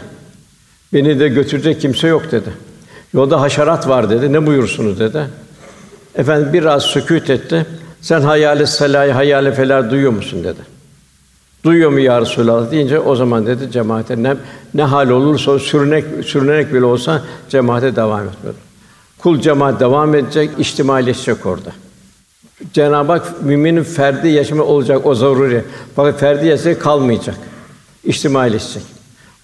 [0.93, 2.49] Beni de götürecek kimse yok dedi.
[3.13, 4.33] Yolda haşerat var dedi.
[4.33, 5.25] Ne buyursunuz dedi.
[6.15, 7.65] Efendim biraz sükût etti.
[8.01, 10.59] Sen hayali salayı, hayali felar duyuyor musun dedi.
[11.63, 14.35] Duyuyor mu ya Resulallah deyince o zaman dedi cemaate ne,
[14.73, 18.55] ne hal olursa sürünek sürünerek bile olsa cemaate devam etmeli.
[19.17, 21.71] Kul cemaat devam edecek, içtimaileşecek orada.
[22.73, 25.63] Cenab-ı Hak müminin ferdi yaşamı olacak o zaruri.
[25.95, 27.35] Fakat ferdi yaşamı kalmayacak.
[28.03, 28.83] İçtimaileşecek.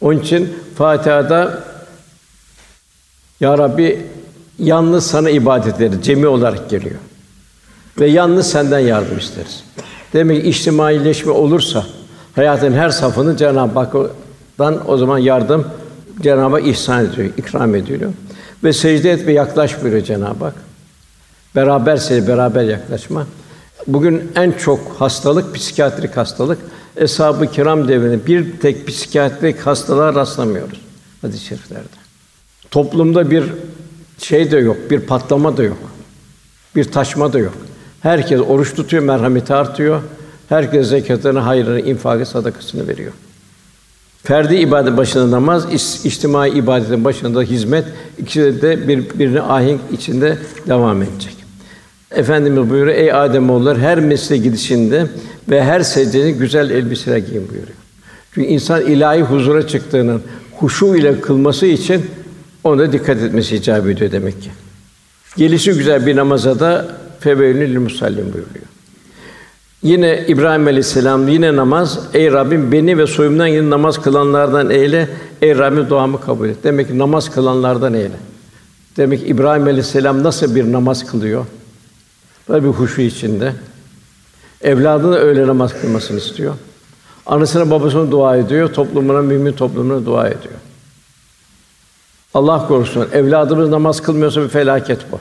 [0.01, 1.63] Onun için Fatiha'da
[3.39, 4.05] Ya Rabbi
[4.59, 6.05] yalnız sana ibadet ederiz.
[6.05, 6.95] Cemi olarak geliyor.
[7.99, 9.63] Ve yalnız senden yardım isteriz.
[10.13, 10.49] Demek ki
[11.31, 11.85] olursa
[12.37, 15.67] hayatın her safını Cenab-ı Hak'tan o zaman yardım
[16.21, 18.13] Cenab-ı Hak ihsan ediyor, ikram ediliyor.
[18.63, 20.55] Ve secde et ve yaklaş buyuruyor Cenab-ı Hak.
[21.55, 23.27] Beraber secde, beraber yaklaşma.
[23.87, 26.59] Bugün en çok hastalık psikiyatrik hastalık.
[26.97, 30.87] Eshab-ı Kiram devrinde bir tek psikiyatrik hastalığa rastlamıyoruz
[31.21, 31.87] hadis-i şeriflerde.
[32.71, 33.43] Toplumda bir
[34.17, 35.77] şey de yok, bir patlama da yok.
[36.75, 37.53] Bir taşma da yok.
[38.01, 40.01] Herkes oruç tutuyor, merhameti artıyor.
[40.49, 43.11] Herkes zekatını, hayrını, infakı, sadakasını veriyor.
[44.23, 45.73] Ferdi ibadet başında namaz,
[46.05, 47.85] içtimai ibadetin başında hizmet,
[48.17, 51.33] ikisi de birbirine ahenk içinde devam edecek.
[52.11, 55.07] Efendimiz buyuruyor, ey Adem oğulları her mesle gidişinde
[55.49, 57.77] ve her secdede güzel elbiseler giyin buyuruyor.
[58.33, 60.21] Çünkü insan ilahi huzura çıktığının
[60.57, 62.05] huşu ile kılması için
[62.63, 64.49] ona dikkat etmesi icap ediyor demek ki.
[65.37, 66.87] Gelişi güzel bir namaza da
[67.19, 68.65] feveylül musallim buyuruyor.
[69.87, 71.99] Yine İbrahim Aleyhisselam yine namaz.
[72.13, 75.09] Ey Rabbim beni ve soyumdan yine namaz kılanlardan eyle.
[75.41, 76.57] Ey Rabbim duamı kabul et.
[76.63, 78.15] Demek ki namaz kılanlardan eyle.
[78.97, 81.45] Demek ki İbrahim Aleyhisselam nasıl bir namaz kılıyor?
[82.49, 83.53] Bir huşu içinde.
[84.61, 86.53] Evladına öyle namaz kılmasını istiyor.
[87.25, 90.55] Anasına babasına dua ediyor, toplumuna, mümin toplumuna dua ediyor.
[92.33, 95.19] Allah korusun, evladımız namaz kılmıyorsa bir felaket bu.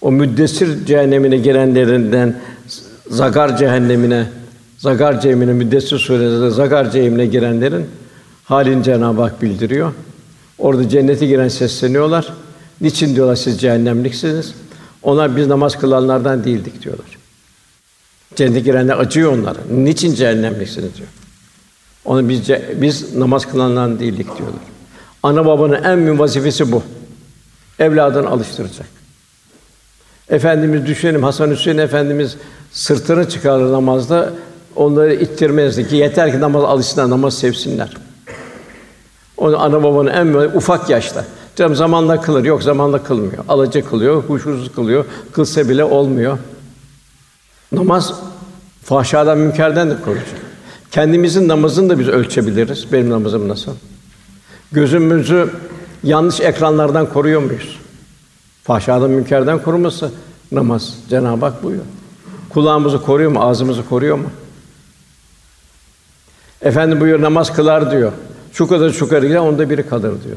[0.00, 2.36] O müddessir cehennemine girenlerinden
[3.10, 4.26] Zagar cehennemine,
[4.78, 7.86] Zagar cehennemine Müddessir suresinde Zagar cehennemine girenlerin
[8.44, 9.92] halini Cenab-ı Hak bildiriyor.
[10.58, 12.32] Orada cennete giren sesleniyorlar.
[12.80, 14.54] Niçin diyorlar siz cehennemliksiniz?
[15.02, 17.06] Onlar biz namaz kılanlardan değildik diyorlar.
[18.36, 19.58] Cennete girenler acıyor onlara.
[19.70, 21.08] Niçin cehennemliksiniz diyor.
[22.04, 22.42] Onu biz
[22.76, 24.60] biz namaz kılanlardan değildik diyorlar.
[25.22, 26.82] Ana babanın en mühim vazifesi bu.
[27.78, 28.86] Evladını alıştıracak.
[30.30, 32.36] Efendimiz düşünelim Hasan Hüseyin Efendimiz
[32.72, 34.32] sırtını çıkarır namazda
[34.76, 37.96] onları ittirmezdi ki yeter ki namaz alışsınlar, namaz sevsinler.
[39.36, 41.24] Onu ana babanın en ufak yaşta.
[41.56, 43.44] Canım zamanla kılır, yok zamanla kılmıyor.
[43.48, 45.04] Alaca kılıyor, huşusuz kılıyor.
[45.32, 46.38] Kılsa bile olmuyor.
[47.72, 48.14] Namaz
[48.82, 50.40] fahşadan, münkerden de koruyacak.
[50.90, 52.92] Kendimizin namazını da biz ölçebiliriz.
[52.92, 53.72] Benim namazım nasıl?
[54.72, 55.50] Gözümüzü
[56.02, 57.78] yanlış ekranlardan koruyor muyuz?
[58.64, 60.10] Fahşadan, münkerden koruması
[60.52, 60.94] namaz.
[61.10, 61.86] Cenab-ı Hak buyuruyor.
[62.48, 63.40] Kulağımızı koruyor mu?
[63.40, 64.30] Ağzımızı koruyor mu?
[66.62, 68.12] Efendim buyuruyor namaz kılar diyor.
[68.52, 70.36] Şu kadar şu kadar gider, onda biri kalır diyor.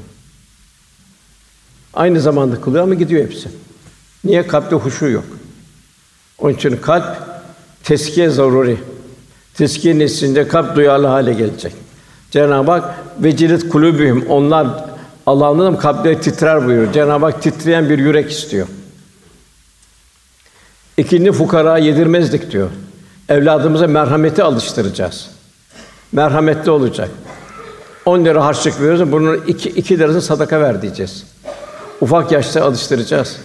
[1.93, 3.50] Aynı zamanda kılıyor ama gidiyor hepsi.
[4.24, 4.47] Niye?
[4.47, 5.24] Kalpte huşu yok.
[6.38, 7.17] Onun için kalp
[7.84, 8.78] teskiye zaruri.
[9.54, 11.74] Teskiye neslinde kalp duyarlı hale gelecek.
[12.32, 14.67] Cenab-ı Hak vecilet kulübühüm onlar
[15.26, 16.93] Allah'ın kalpleri titrer buyuruyor.
[16.93, 18.67] Cenab-ı Hak titreyen bir yürek istiyor.
[20.97, 22.69] İkinci fukara yedirmezdik diyor.
[23.30, 25.30] Evladımıza merhameti alıştıracağız.
[26.12, 27.10] Merhametli olacak.
[28.06, 31.23] 10 lira harçlık veriyoruz, bunun iki, iki lirasını sadaka ver diyeceğiz.
[32.01, 33.38] Ufak yaşta alıştıracağız.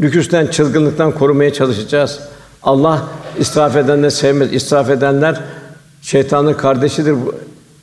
[0.00, 2.20] Lüküsten, çılgınlıktan korumaya çalışacağız.
[2.62, 4.52] Allah israf edenleri sevmez.
[4.52, 5.40] İsraf edenler
[6.02, 7.14] şeytanın kardeşidir,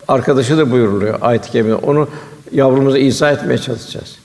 [0.07, 1.75] arkadaşıdır buyuruluyor ayet-i kerimede.
[1.75, 2.07] Onu
[2.51, 4.15] yavrumuza izah etmeye çalışacağız.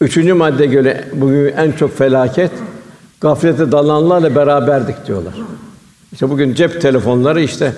[0.00, 2.50] Üçüncü madde göre bugün en çok felaket
[3.20, 5.34] gaflete dalanlarla beraberdik diyorlar.
[6.12, 7.74] İşte bugün cep telefonları işte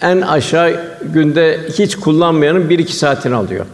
[0.00, 3.66] en aşağı günde hiç kullanmayanın bir iki saatini alıyor.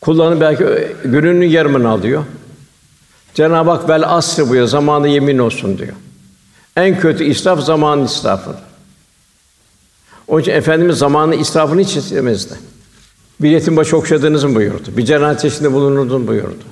[0.00, 0.64] Kullanı belki
[1.04, 2.24] gününün yarımını alıyor.
[3.34, 5.92] Cenab-ı Hak vel asr buyuruyor, zamanı yemin olsun diyor.
[6.76, 8.60] En kötü israf zaman israfıdır.
[10.28, 12.54] Onun için Efendimiz zamanı israfını hiç istemezdi.
[13.40, 14.88] Bir yetim başı okşadınız mı buyurdu.
[14.96, 16.64] Bir cenazesinde bulunurdun mu buyurdu.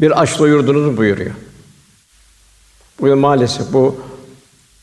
[0.00, 1.30] Bir aç doyurdunuz mu buyuruyor.
[3.00, 3.96] Bu maalesef bu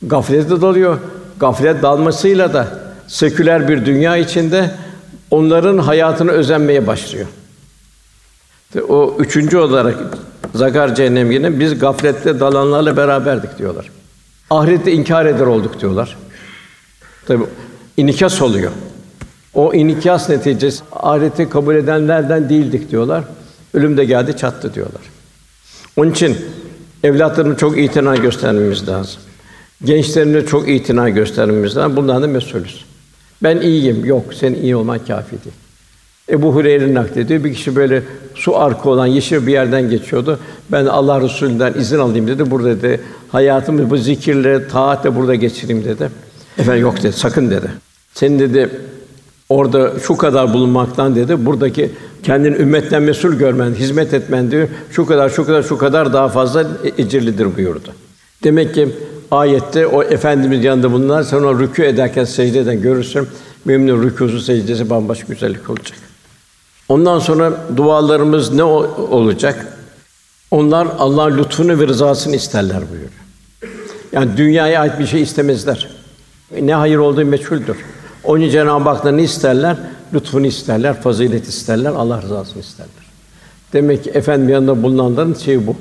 [0.01, 0.97] gaflete dalıyor.
[1.39, 4.71] Gaflet dalmasıyla da seküler bir dünya içinde
[5.31, 7.27] onların hayatını özenmeye başlıyor.
[8.89, 9.95] O üçüncü olarak
[10.55, 13.89] Zakar cehennemine biz gaflette dalanlarla beraberdik diyorlar.
[14.49, 16.17] Ahirette inkar eder olduk diyorlar.
[17.27, 17.43] Tabi
[17.97, 18.71] inikas oluyor.
[19.53, 23.23] O inikas neticesi ahireti kabul edenlerden değildik diyorlar.
[23.73, 25.01] Ölüm de geldi çattı diyorlar.
[25.97, 26.37] Onun için
[27.03, 29.21] evlatlarına çok itina göstermemiz lazım.
[29.83, 31.95] Gençlerimize çok itina göstermemiz lazım.
[31.95, 32.85] Bundan da mesulüz.
[33.43, 34.05] Ben iyiyim.
[34.05, 35.55] Yok, sen iyi olman kâfi değil.
[36.29, 37.43] Ebu Hureyre naklediyor.
[37.43, 38.03] Bir kişi böyle
[38.35, 40.39] su arka olan yeşil bir yerden geçiyordu.
[40.71, 42.51] Ben Allah Resulü'nden izin alayım dedi.
[42.51, 43.01] Burada dedi.
[43.31, 46.09] Hayatımı bu zikirle, taatle burada geçireyim dedi.
[46.57, 47.13] Efendim yok dedi.
[47.13, 47.67] Sakın dedi.
[48.13, 48.69] Senin dedi
[49.49, 51.45] orada şu kadar bulunmaktan dedi.
[51.45, 51.91] Buradaki
[52.23, 54.67] kendini ümmetten mesul görmen, hizmet etmen diyor.
[54.91, 57.93] Şu kadar, şu kadar, şu kadar daha fazla ecirlidir buyurdu.
[58.43, 58.89] Demek ki
[59.31, 63.27] ayette o efendimiz yanında bunlar o rükû ederken secde eden görürsün.
[63.65, 65.97] Mümin rükûsu secdesi bambaşka güzellik olacak.
[66.89, 69.77] Ondan sonra dualarımız ne olacak?
[70.51, 73.11] Onlar Allah'ın lütfunu ve rızasını isterler buyuruyor.
[74.11, 75.89] Yani dünyaya ait bir şey istemezler.
[76.61, 77.77] Ne hayır olduğu meçhuldür.
[78.29, 79.77] Onun için Cenab-ı Hak'tan ne isterler?
[80.13, 83.05] Lütfunu isterler, fazilet isterler, Allah rızasını isterler.
[83.73, 85.75] Demek ki efendim yanında bulunanların şeyi bu.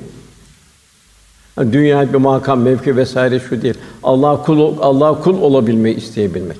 [1.57, 3.73] Yani dünya bir makam, mevki vesaire şu değil.
[4.03, 6.57] Allah kul Allah kul olabilmeyi isteyebilmek.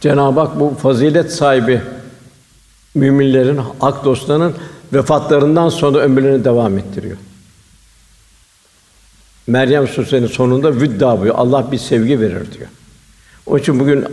[0.00, 1.82] Cenab-ı Hak bu fazilet sahibi
[2.94, 4.54] müminlerin, hak dostlarının
[4.92, 7.16] vefatlarından sonra ömürlerini devam ettiriyor.
[9.46, 11.34] Meryem Suresi'nin sonunda vüdda buyuruyor.
[11.38, 12.68] Allah bir sevgi verir diyor.
[13.46, 14.04] Onun için bugün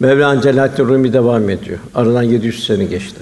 [0.00, 1.78] Mevlana Celaleddin Rumi devam ediyor.
[1.94, 3.20] Aradan 700 sene geçti.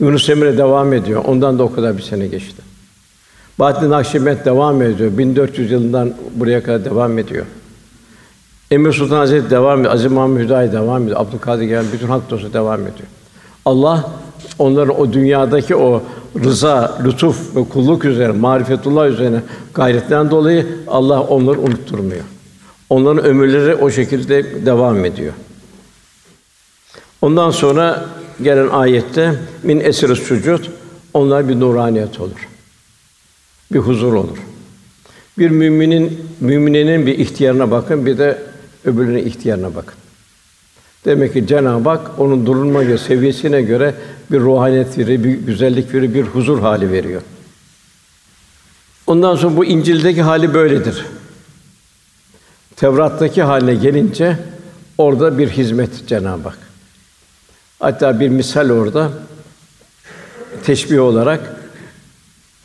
[0.00, 1.24] Yunus Emre devam ediyor.
[1.24, 2.62] Ondan da o kadar bir sene geçti.
[3.58, 5.18] Bahattin Nakşibend devam ediyor.
[5.18, 7.46] 1400 yılından buraya kadar devam ediyor.
[8.70, 9.94] Emir Sultan Hazretleri devam ediyor.
[9.94, 11.20] Aziz Mahmud Hüdayi devam ediyor.
[11.20, 13.08] Abdülkadir gelen bütün hak dostu devam ediyor.
[13.64, 14.10] Allah
[14.58, 16.02] onların o dünyadaki o
[16.44, 19.42] rıza, lütuf ve kulluk üzerine, marifetullah üzerine
[19.74, 22.24] gayretten dolayı Allah onları unutturmuyor.
[22.92, 25.32] Onların ömürleri o şekilde devam ediyor.
[27.22, 28.06] Ondan sonra
[28.42, 30.64] gelen ayette min esir sucud
[31.14, 32.48] onlar bir nuraniyet olur.
[33.72, 34.38] Bir huzur olur.
[35.38, 38.42] Bir müminin müminenin bir ihtiyarına bakın, bir de
[38.84, 39.94] öbürünün ihtiyarına bakın.
[41.04, 43.94] Demek ki Cenab-ı Hak onun durulma göre, seviyesine göre
[44.30, 47.22] bir ruhaniyet veriyor, bir güzellik veriyor, bir huzur hali veriyor.
[49.06, 51.04] Ondan sonra bu İncil'deki hali böyledir.
[52.82, 54.38] Tevrat'taki haline gelince
[54.98, 56.58] orada bir hizmet Cenab-ı Hak.
[57.78, 59.10] Hatta bir misal orada
[60.64, 61.60] teşbih olarak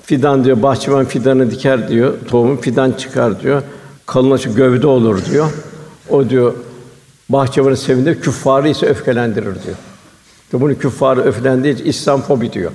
[0.03, 3.61] fidan diyor, bahçıvan fidanı diker diyor, tohum fidan çıkar diyor,
[4.05, 5.51] kalınlaşır gövde olur diyor.
[6.09, 6.53] O diyor
[7.29, 9.77] bahçıvanı sevindir, küffarı ise öfkelendirir diyor.
[10.43, 12.71] İşte bunu küffarı öfkelendiği için İslam fobi diyor.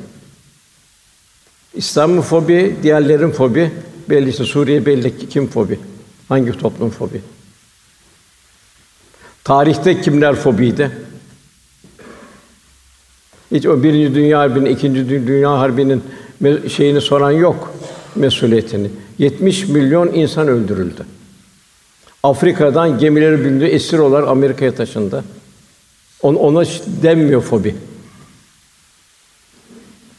[1.74, 3.72] İslam fobi, diğerlerin fobi,
[4.11, 5.80] belli işte Suriye belli ki kim fobi?
[6.28, 7.20] Hangi toplum fobi?
[9.45, 10.90] Tarihte kimler fobiydi?
[13.51, 16.03] Hiç o birinci Dünya Harbi'nin, ikinci Dünya Harbi'nin
[16.68, 17.74] şeyini soran yok
[18.14, 18.90] mesuliyetini.
[19.18, 21.07] 70 milyon insan öldürüldü.
[22.22, 25.24] Afrika'dan gemileri bindi, esir olarak Amerika'ya taşındı.
[26.22, 26.64] On, ona
[27.03, 27.76] denmiyor fobi.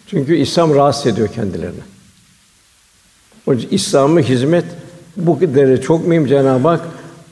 [0.08, 1.80] Çünkü İslam rahatsız ediyor kendilerini.
[3.48, 4.66] Onun için İslam'ı hizmet
[5.18, 6.82] bu derece çok mühim Cenab-ı Hak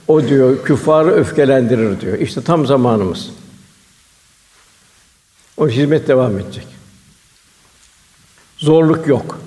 [0.07, 2.17] o diyor küffarı öfkelendirir diyor.
[2.17, 3.29] İşte tam zamanımız.
[5.57, 6.67] O hizmet devam edecek.
[8.57, 9.39] Zorluk yok.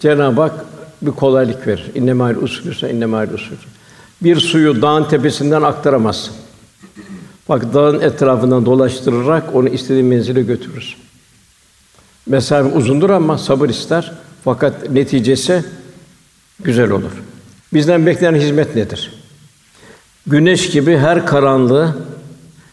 [0.00, 0.64] Cenab-ı Hak
[1.02, 1.90] bir kolaylık verir.
[1.94, 3.56] İnnemâl usrüse innemâl usrü.
[4.22, 6.34] Bir suyu dağın tepesinden aktaramazsın.
[7.48, 10.96] Bak dağın etrafından dolaştırarak onu istediğin menzile götürür.
[12.26, 14.12] Mesafe uzundur ama sabır ister.
[14.44, 15.64] Fakat neticesi
[16.60, 17.12] güzel olur.
[17.72, 19.17] Bizden beklenen hizmet nedir?
[20.30, 21.94] Güneş gibi her karanlığı,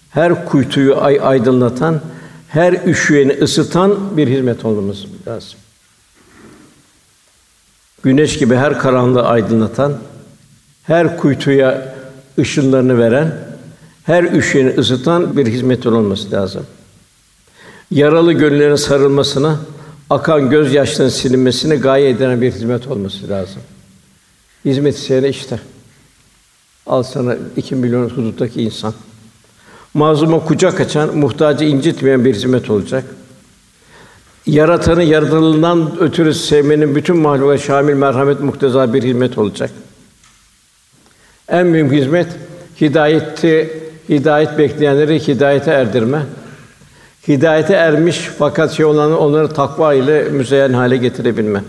[0.10, 2.02] her kuytuyu ay aydınlatan,
[2.48, 5.60] her üşüyeni ısıtan bir hizmet olmamız lazım.
[8.04, 9.98] Güneş gibi her karanlığı aydınlatan,
[10.84, 11.96] her kuytuya
[12.40, 13.36] ışınlarını veren,
[14.04, 16.66] her üşüyeni ısıtan bir hizmet olması lazım.
[17.92, 19.60] Yaralı gönüllerin sarılmasına,
[20.10, 23.62] akan gözyaşlarının silinmesine gaye edilen bir hizmet olması lazım.
[24.66, 25.60] Hizmet isteyene işte.
[26.86, 28.94] Al sana iki milyon huduttaki insan.
[29.94, 33.04] Mazluma kucak açan, muhtacı incitmeyen bir hizmet olacak.
[34.46, 39.72] Yaratanı yaratılından ötürü sevmenin bütün mahluka şamil merhamet muhteza bir hizmet olacak.
[41.48, 42.28] En büyük hizmet
[42.82, 46.22] hidayeti hidayet bekleyenleri hidayete erdirme.
[47.28, 51.64] Hidayete ermiş fakat şey olanı onları takva ile müzeyyen hale getirebilme.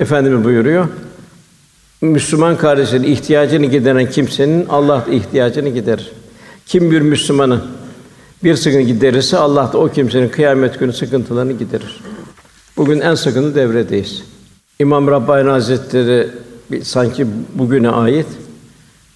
[0.00, 0.88] Efendimiz buyuruyor.
[2.00, 6.12] Müslüman kardeşinin ihtiyacını gideren kimsenin Allah da ihtiyacını giderir.
[6.66, 7.62] Kim bir Müslümanın
[8.44, 12.00] bir sıkıntı giderirse Allah da o kimsenin kıyamet günü sıkıntılarını giderir.
[12.76, 14.22] Bugün en sıkıntı devredeyiz.
[14.78, 16.28] İmam Rabbani Hazretleri
[16.82, 18.26] sanki bugüne ait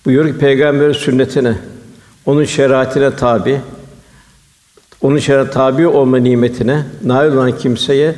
[0.07, 1.55] buyuruyor ki peygamberin sünnetine,
[2.26, 3.61] onun şeriatine tabi,
[5.03, 8.14] onun şeriat tabi olma nimetine nail olan kimseye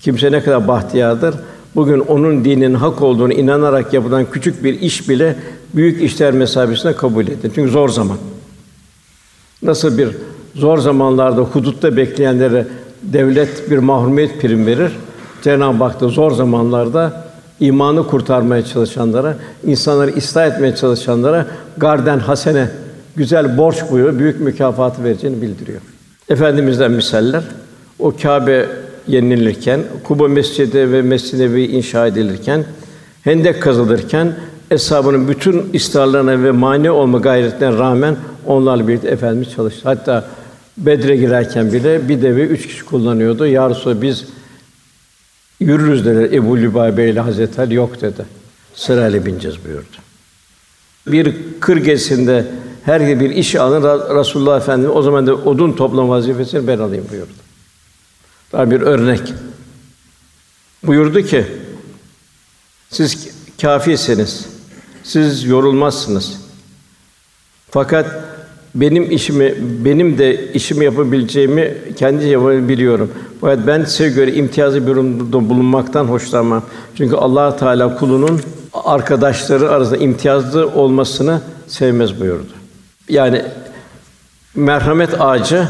[0.00, 1.34] kimse ne kadar bahtiyardır.
[1.74, 5.36] Bugün onun dininin hak olduğunu inanarak yapılan küçük bir iş bile
[5.74, 7.52] büyük işler mesabesinde kabul edilir.
[7.54, 8.18] Çünkü zor zaman.
[9.62, 10.08] Nasıl bir
[10.54, 12.66] zor zamanlarda hudutta bekleyenlere
[13.02, 14.92] devlet bir mahrumiyet prim verir.
[15.42, 17.24] Cenab-ı Hak da zor zamanlarda
[17.60, 21.46] imanı kurtarmaya çalışanlara, insanları ıslah etmeye çalışanlara
[21.76, 22.70] garden hasene
[23.16, 25.80] güzel borç buyuruyor, büyük mükafatı vereceğini bildiriyor.
[26.28, 27.42] Efendimizden misaller
[27.98, 28.66] o Kâbe
[29.10, 32.64] yenilirken, Kuba Mescidi ve Mescid-i inşa edilirken,
[33.22, 34.36] hendek kazılırken
[34.70, 39.80] eshabının bütün ısrarlarına ve mani olma gayretine rağmen onlarla birlikte efendimiz çalıştı.
[39.84, 40.28] Hatta
[40.78, 43.46] Bedre girerken bile bir deve üç kişi kullanıyordu.
[43.46, 44.24] Ya Resulallah biz
[45.60, 48.24] yürürüz dedi Ebu Lübabe ile Hazreti yok dedi.
[48.74, 49.96] Sırayla bineceğiz buyurdu.
[51.06, 52.46] Bir kır gezisinde
[52.84, 53.82] her bir iş alın
[54.18, 57.49] Resulullah Efendimiz o zaman da odun toplama vazifesini ben alayım buyurdu.
[58.52, 59.34] Daha bir örnek.
[60.82, 61.44] Buyurdu ki
[62.90, 63.28] siz
[63.60, 64.46] kâfisiniz.
[65.02, 66.40] Siz yorulmazsınız.
[67.70, 68.06] Fakat
[68.74, 73.12] benim işimi, benim de işimi yapabileceğimi kendi yapabiliyorum.
[73.40, 76.62] Fakat ben size göre imtiyazlı bir durumda bulunmaktan hoşlanmam.
[76.96, 78.40] Çünkü Allah Teala kulunun
[78.72, 82.52] arkadaşları arasında imtiyazlı olmasını sevmez buyurdu.
[83.08, 83.44] Yani
[84.54, 85.68] merhamet ağacı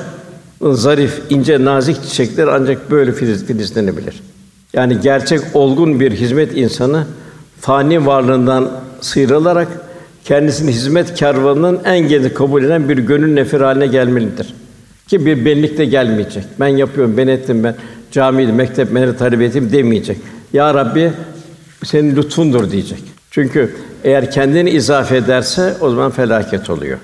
[0.63, 4.23] zarif, ince, nazik çiçekler ancak böyle filiz, filizlenebilir.
[4.73, 7.07] Yani gerçek olgun bir hizmet insanı
[7.61, 9.69] fani varlığından sıyrılarak
[10.25, 14.55] kendisini hizmet kervanının en geniş kabul eden bir gönül nefir haline gelmelidir.
[15.09, 16.45] Ki bir benlikte gelmeyecek.
[16.61, 17.75] Ben yapıyorum, ben ettim, ben
[18.13, 20.19] camiydi, mektep, meğer talep ettim demeyecek.
[20.53, 21.13] Ya Rabbi
[21.85, 23.03] senin lütfundur diyecek.
[23.31, 26.99] Çünkü eğer kendini izafe ederse o zaman felaket oluyor.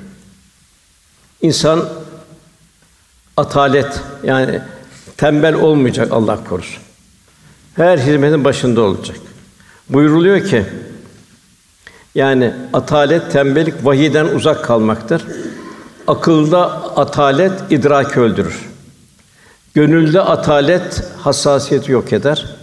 [1.42, 1.80] İnsan
[3.36, 4.60] atalet yani
[5.16, 6.82] tembel olmayacak Allah korusun.
[7.76, 9.16] Her hizmetin başında olacak.
[9.88, 10.64] Buyuruluyor ki
[12.14, 15.22] yani atalet tembellik vahiden uzak kalmaktır.
[16.06, 18.68] Akılda atalet idrak öldürür.
[19.74, 22.56] Gönülde atalet hassasiyeti yok eder.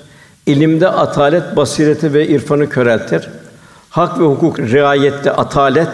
[0.46, 3.30] İlimde atalet basireti ve irfanı köreltir.
[3.90, 5.90] Hak ve hukuk riayette atalet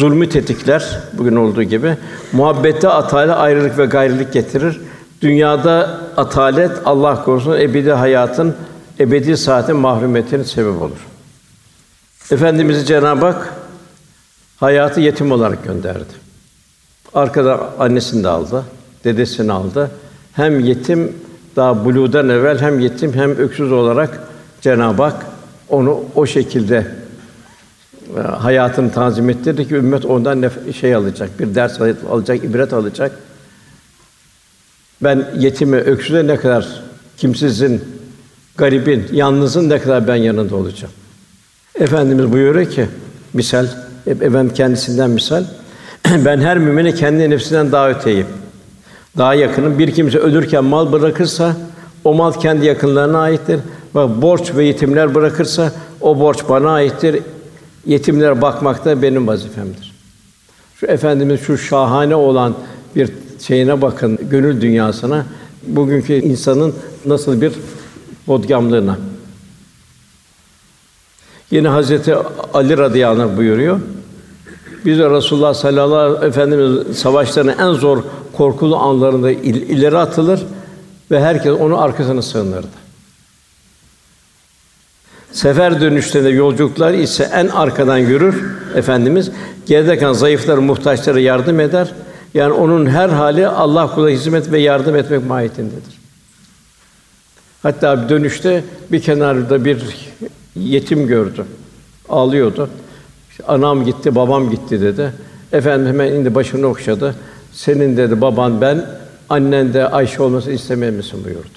[0.00, 1.96] zulmü tetikler bugün olduğu gibi.
[2.32, 4.80] Muhabbette atalet ayrılık ve gayrılık getirir.
[5.20, 8.54] Dünyada atalet Allah korusun ebedi hayatın
[9.00, 11.06] ebedi saatin mahrumetinin sebep olur.
[12.30, 13.54] Efendimizi Cenab-ı Hak
[14.56, 16.12] hayatı yetim olarak gönderdi.
[17.14, 18.64] Arkada annesini de aldı,
[19.04, 19.90] dedesini aldı.
[20.32, 21.16] Hem yetim
[21.56, 24.20] daha buludan evvel hem yetim hem öksüz olarak
[24.60, 25.26] Cenab-ı Hak
[25.68, 26.99] onu o şekilde
[28.38, 31.80] hayatını tanzim ettirdi ki ümmet ondan nef- şey alacak, bir ders
[32.10, 33.12] alacak, ibret alacak.
[35.02, 36.82] Ben yetime, öksüze ne kadar
[37.16, 37.84] kimsizin,
[38.56, 40.92] garibin, yalnızın ne kadar ben yanında olacağım.
[41.74, 42.88] Efendimiz buyuruyor ki
[43.32, 43.66] misal
[44.04, 45.44] hep efendim kendisinden misal
[46.24, 48.26] ben her mümine kendi nefsinden daha öteyim.
[49.18, 49.78] Daha yakınım.
[49.78, 51.56] Bir kimse ölürken mal bırakırsa
[52.04, 53.60] o mal kendi yakınlarına aittir.
[53.94, 57.22] Bak borç ve yetimler bırakırsa o borç bana aittir.
[57.86, 59.94] Yetimlere bakmak da benim vazifemdir.
[60.76, 62.54] Şu efendimiz şu şahane olan
[62.96, 63.10] bir
[63.40, 65.26] şeyine bakın, gönül dünyasına,
[65.62, 66.74] bugünkü insanın
[67.06, 67.52] nasıl bir
[68.26, 68.98] bodgamlığına.
[71.50, 72.14] Yine Hazreti
[72.54, 73.80] Ali radıyallahu anh buyuruyor.
[74.84, 78.02] Biz de Resulullah sallallahu aleyhi ve Efendimiz savaşların en zor
[78.32, 80.46] korkulu anlarında il, ileri atılır
[81.10, 82.79] ve herkes onu arkasına sığınırdı.
[85.32, 89.30] Sefer dönüşlerinde yolculuklar ise en arkadan yürür Efendimiz.
[89.66, 91.92] Geride kalan zayıfları, muhtaçlara yardım eder.
[92.34, 96.00] Yani onun her hali Allah kula hizmet ve yardım etmek mahiyetindedir.
[97.62, 99.82] Hatta dönüşte bir kenarda bir
[100.56, 101.44] yetim gördü.
[102.08, 102.70] Ağlıyordu.
[103.30, 105.12] İşte anam gitti, babam gitti dedi.
[105.52, 107.14] Efendim hemen indi başını okşadı.
[107.52, 108.86] Senin dedi baban ben,
[109.28, 111.48] annen de Ayşe olmasını istemez buyurdu.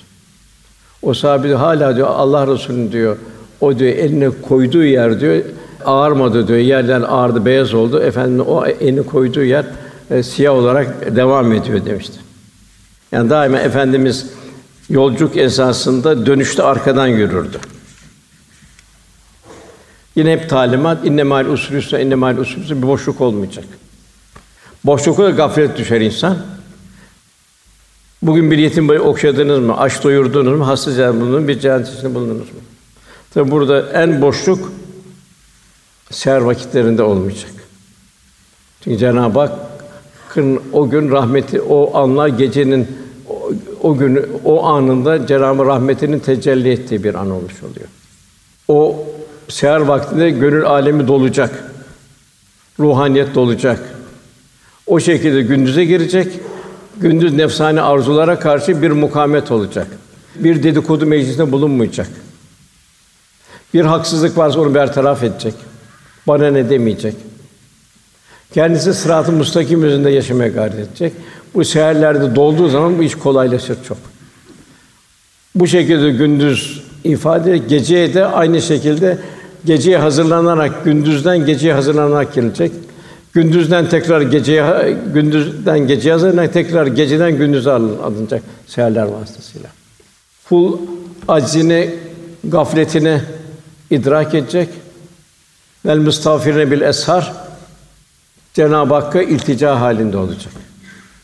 [1.01, 3.17] O sahabe hala diyor Allah Resulü diyor.
[3.64, 5.43] O diyor eline koyduğu yer diyor
[5.86, 6.59] ağarmadı diyor.
[6.59, 8.01] Yerden ağardı, beyaz oldu.
[8.01, 9.66] Efendim o elini koyduğu yer
[10.11, 12.20] e, siyah olarak devam ediyor demişti.
[13.11, 14.30] Yani daima efendimiz
[14.89, 17.57] yolculuk esasında dönüşte arkadan yürürdü.
[20.16, 23.66] Yine hep talimat inne mal usrüse inne mal usrüse bir boşluk olmayacak.
[24.84, 26.38] Boşlukta gaflet düşer insan.
[28.22, 29.78] Bugün bir yetim okşadınız mı?
[29.78, 30.68] Aç doyurdunuz mu?
[30.68, 32.59] Hasta bulundunuz Bir ciharetçisinde bulundunuz mu?
[33.34, 34.71] Tabi burada en boşluk
[36.11, 37.51] seher vakitlerinde olmayacak.
[38.81, 42.88] Çünkü Cenab-ı Hakk'ın o gün rahmeti, o anlar gecenin
[43.29, 47.88] o, o günü, o anında Cenab-ı rahmetinin tecelli ettiği bir an olmuş oluyor.
[48.67, 49.05] O
[49.49, 51.71] seher vaktinde gönül alemi dolacak.
[52.79, 53.79] Ruhaniyet dolacak.
[54.88, 56.39] O şekilde gündüze girecek.
[56.97, 59.88] Gündüz nefsani arzulara karşı bir mukamet olacak.
[60.36, 62.07] Bir dedikodu meclisinde bulunmayacak.
[63.74, 65.53] Bir haksızlık varsa onu bertaraf edecek.
[66.28, 67.15] Bana ne demeyecek.
[68.53, 71.13] Kendisi sırat-ı müstakim üzerinde yaşamaya gayret edecek.
[71.53, 73.97] Bu seherlerde dolduğu zaman bu iş kolaylaşır çok.
[75.55, 79.17] Bu şekilde gündüz ifade, geceye de aynı şekilde
[79.65, 82.71] Geceye hazırlanarak gündüzden geceye hazırlanarak gelecek.
[83.34, 89.69] Gündüzden tekrar geceye gündüzden geceye hazırlanarak tekrar geceden gündüze alınacak seherler vasıtasıyla.
[90.49, 90.78] Kul
[91.28, 91.89] aczini,
[92.43, 93.21] gafletini
[93.93, 94.69] idrak edecek.
[95.85, 97.33] Vel mustafirine bil eshar
[98.53, 100.53] Cenab-ı Hakk'a iltica halinde olacak.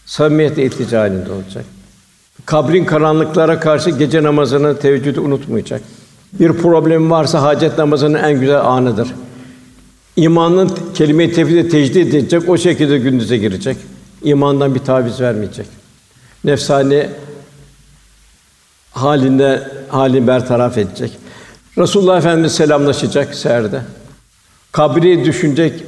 [0.05, 1.65] Samimiyetle iltica halinde olacak.
[2.45, 5.81] Kabrin karanlıklara karşı gece namazını, teheccüdü unutmayacak.
[6.33, 9.07] Bir problem varsa hacet namazının en güzel anıdır.
[10.15, 13.77] İmanın kelime-i tevhidi tecdid edecek, o şekilde gündüze girecek.
[14.23, 15.65] İmandan bir taviz vermeyecek.
[16.43, 17.09] Nefsani
[18.91, 21.11] halinde halini bertaraf edecek.
[21.79, 23.81] Resulullah Efendimiz selamlaşacak seherde.
[24.71, 25.83] Kabri düşünecek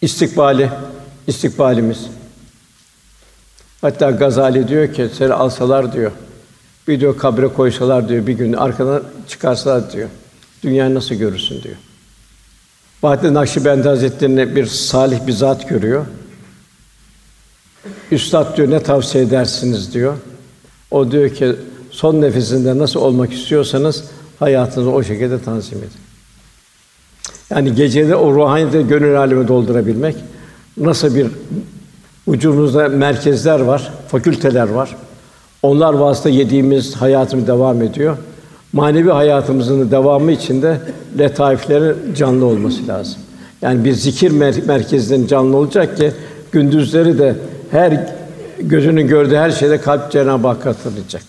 [0.00, 0.70] istikbali,
[1.26, 2.06] istikbalimiz.
[3.80, 6.12] Hatta Gazali diyor ki seni alsalar diyor.
[6.88, 10.08] Bir diyor kabre koysalar diyor bir gün arkadan çıkarsalar diyor.
[10.62, 11.76] Dünyayı nasıl görürsün diyor.
[13.02, 16.06] Bahattin Nakşibendi Hazretleri'ni bir salih bir zat görüyor.
[18.10, 20.16] Üstad diyor ne tavsiye edersiniz diyor.
[20.90, 21.56] O diyor ki
[21.90, 24.04] son nefesinde nasıl olmak istiyorsanız
[24.44, 25.90] hayatınızı o şekilde tanzim edin.
[27.50, 30.16] Yani gecede o ruhaniyete gönül alemi doldurabilmek
[30.76, 31.26] nasıl bir
[32.28, 34.96] vücudumuzda merkezler var, fakülteler var.
[35.62, 38.16] Onlar vasıta yediğimiz hayatımız devam ediyor.
[38.72, 40.80] Manevi hayatımızın devamı için de
[41.18, 43.18] letaiflerin canlı olması lazım.
[43.62, 46.12] Yani bir zikir mer- merkezinin canlı olacak ki
[46.52, 47.36] gündüzleri de
[47.70, 48.06] her
[48.58, 51.22] gözünün gördüğü her şeyde kalp Cenab-ı Hakk'ı hatırlayacak.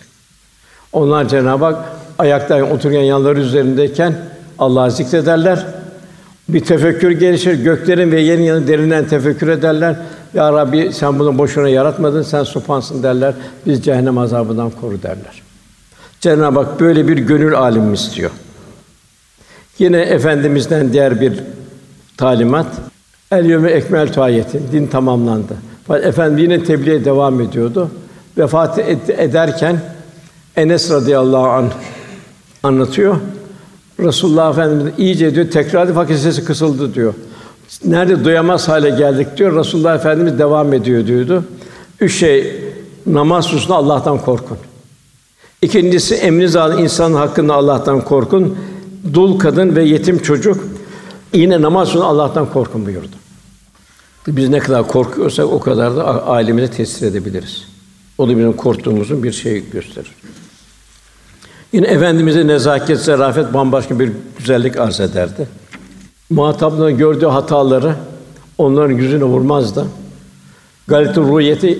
[0.92, 4.14] Onlar Cenab-ı Hak ayakta otururken yanları üzerindeyken
[4.58, 5.66] Allah'ı zikrederler.
[6.48, 7.54] Bir tefekkür gelişir.
[7.54, 9.96] Göklerin ve yerin yanı derinden tefekkür ederler.
[10.34, 12.22] Ya Rabbi sen bunu boşuna yaratmadın.
[12.22, 13.34] Sen supansın derler.
[13.66, 15.42] Biz cehennem azabından koru derler.
[16.20, 18.30] Cenab-ı Hak böyle bir gönül alimi istiyor.
[19.78, 21.42] Yine efendimizden diğer bir
[22.16, 22.66] talimat.
[23.32, 25.56] El yevme ekmel ayetin din tamamlandı.
[25.90, 27.90] Efendim yine tebliğe devam ediyordu.
[28.38, 29.80] Vefat ed- ederken
[30.56, 31.70] Enes radıyallahu anh
[32.62, 33.16] anlatıyor.
[34.00, 37.14] Resulullah Efendimiz iyice diyor tekrar fakat sesi kısıldı diyor.
[37.84, 39.56] Nerede duyamaz hale geldik diyor.
[39.56, 41.44] Resulullah Efendimiz devam ediyor diyordu.
[42.00, 42.54] Üç şey
[43.06, 44.58] namaz hususunda Allah'tan korkun.
[45.62, 48.58] İkincisi emriniz alın insanın hakkında Allah'tan korkun.
[49.14, 50.64] Dul kadın ve yetim çocuk
[51.32, 53.16] yine namaz hususunda Allah'tan korkun buyurdu.
[54.26, 57.64] Biz ne kadar korkuyorsak o kadar da ailemize tesir edebiliriz.
[58.18, 60.12] O da bizim korktuğumuzun bir şeyi gösterir.
[61.76, 65.48] Yine efendimize nezaket, zarafet bambaşka bir güzellik arz ederdi.
[66.30, 67.94] Muhatapların gördüğü hataları
[68.58, 69.86] onların yüzüne vurmazdı.
[70.88, 71.78] Galet ruhiyeti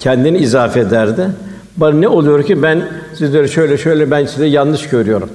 [0.00, 1.28] kendini izafe ederdi.
[1.76, 5.28] Bana ne oluyor ki ben sizleri şöyle şöyle ben size yanlış görüyorum.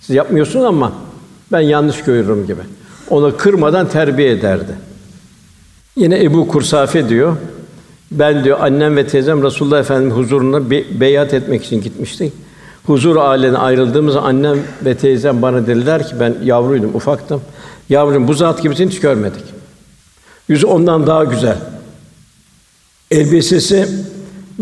[0.00, 0.92] Siz yapmıyorsunuz ama
[1.52, 2.62] ben yanlış görüyorum gibi.
[3.10, 4.72] Onu kırmadan terbiye ederdi.
[5.96, 7.36] Yine Ebu Kursafe diyor.
[8.10, 12.32] Ben diyor annem ve teyzem Resulullah Efendimiz huzuruna be- beyat etmek için gitmiştik.
[12.86, 17.42] Huzur ailene ayrıldığımız annem ve teyzem bana dediler ki ben yavruydum, ufaktım.
[17.88, 19.44] Yavrum bu zat gibisini hiç görmedik.
[20.48, 21.58] Yüzü ondan daha güzel.
[23.10, 23.88] Elbisesi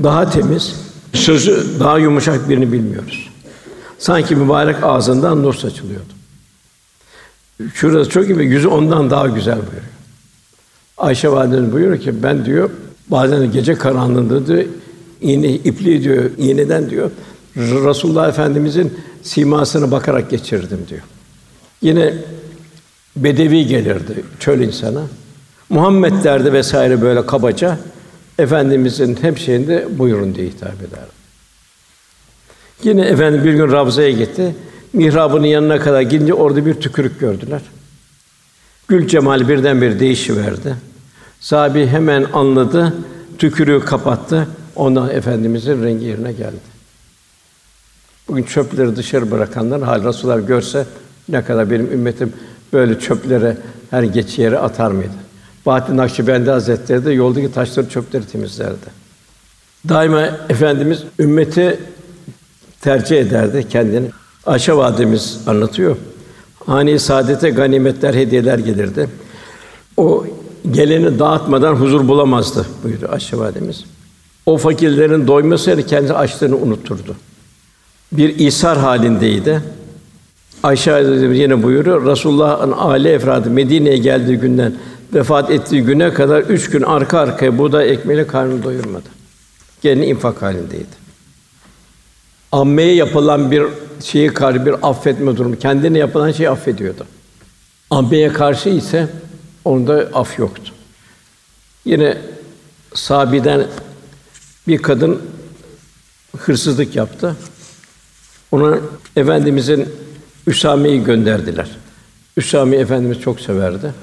[0.03, 0.75] daha temiz,
[1.13, 3.31] sözü daha yumuşak birini bilmiyoruz.
[3.99, 6.13] Sanki mübarek ağzından nur saçılıyordu.
[7.75, 9.83] Şurası çok gibi yüzü ondan daha güzel buyuruyor.
[10.99, 12.71] Ayşe validemiz buyuruyor ki ben diyor
[13.09, 14.65] bazen gece karanlığında diyor
[15.21, 17.11] iğne ipliği diyor iğneden diyor
[17.57, 21.03] Resulullah Efendimizin simasına bakarak geçirdim diyor.
[21.83, 22.15] Yine
[23.17, 25.03] bedevi gelirdi çöl insana.
[25.69, 27.79] Muhammed derdi vesaire böyle kabaca
[28.39, 31.07] efendimizin hep şeyinde buyurun diye hitap eder.
[32.85, 34.55] Yine efendim bir gün Ravza'ya gitti.
[34.93, 37.61] Mihrabının yanına kadar gidince orada bir tükürük gördüler.
[38.89, 40.75] Gül cemal birdenbire değişiverdi.
[41.41, 42.97] Sahabi hemen anladı,
[43.39, 44.49] tükürüğü kapattı.
[44.77, 46.72] Ondan efendimizin rengi yerine geldi.
[48.29, 50.87] Bugün çöpleri dışarı bırakanlar hal Resulullah görse
[51.29, 52.33] ne kadar benim ümmetim
[52.73, 53.57] böyle çöplere
[53.91, 55.13] her geç yere atar mıydı?
[55.67, 59.03] Bahattin Nakşibendi Hazretleri de yoldaki taşları çöpleri temizlerdi.
[59.89, 61.81] Daima efendimiz ümmeti
[62.81, 64.11] tercih ederdi kendini.
[64.47, 65.97] Ayşe validemiz anlatıyor.
[66.67, 69.09] Hani saadete ganimetler, hediyeler gelirdi.
[69.97, 70.27] O
[70.71, 73.85] geleni dağıtmadan huzur bulamazdı buyurdu Ayşe validemiz.
[74.47, 77.17] O fakirlerin doyması kendi açlığını unutturdu.
[78.13, 79.63] Bir isar halindeydi.
[80.63, 82.07] Ayşe validemiz yine buyuruyor.
[82.07, 84.75] Resulullah'ın aile efradı Medine'ye geldiği günden
[85.15, 89.09] vefat ettiği güne kadar üç gün arka arkaya buğday ekmeğiyle karnını doyurmadı.
[89.83, 91.03] Gelini infak halindeydi.
[92.53, 93.63] ammeye yapılan bir
[94.05, 95.59] şeyi karşı bir affetme durumu.
[95.59, 97.07] Kendine yapılan şeyi affediyordu.
[97.91, 99.09] Ammeye karşı ise
[99.65, 100.73] onda af yoktu.
[101.85, 102.19] Yine
[102.95, 103.67] sahabeden
[104.69, 105.23] bir kadın
[106.39, 107.37] hırsızlık yaptı.
[108.53, 108.79] Ona
[109.17, 109.89] efendimizin
[110.47, 111.71] Üsame'yi gönderdiler.
[112.37, 113.95] Üsame efendimiz çok severdi.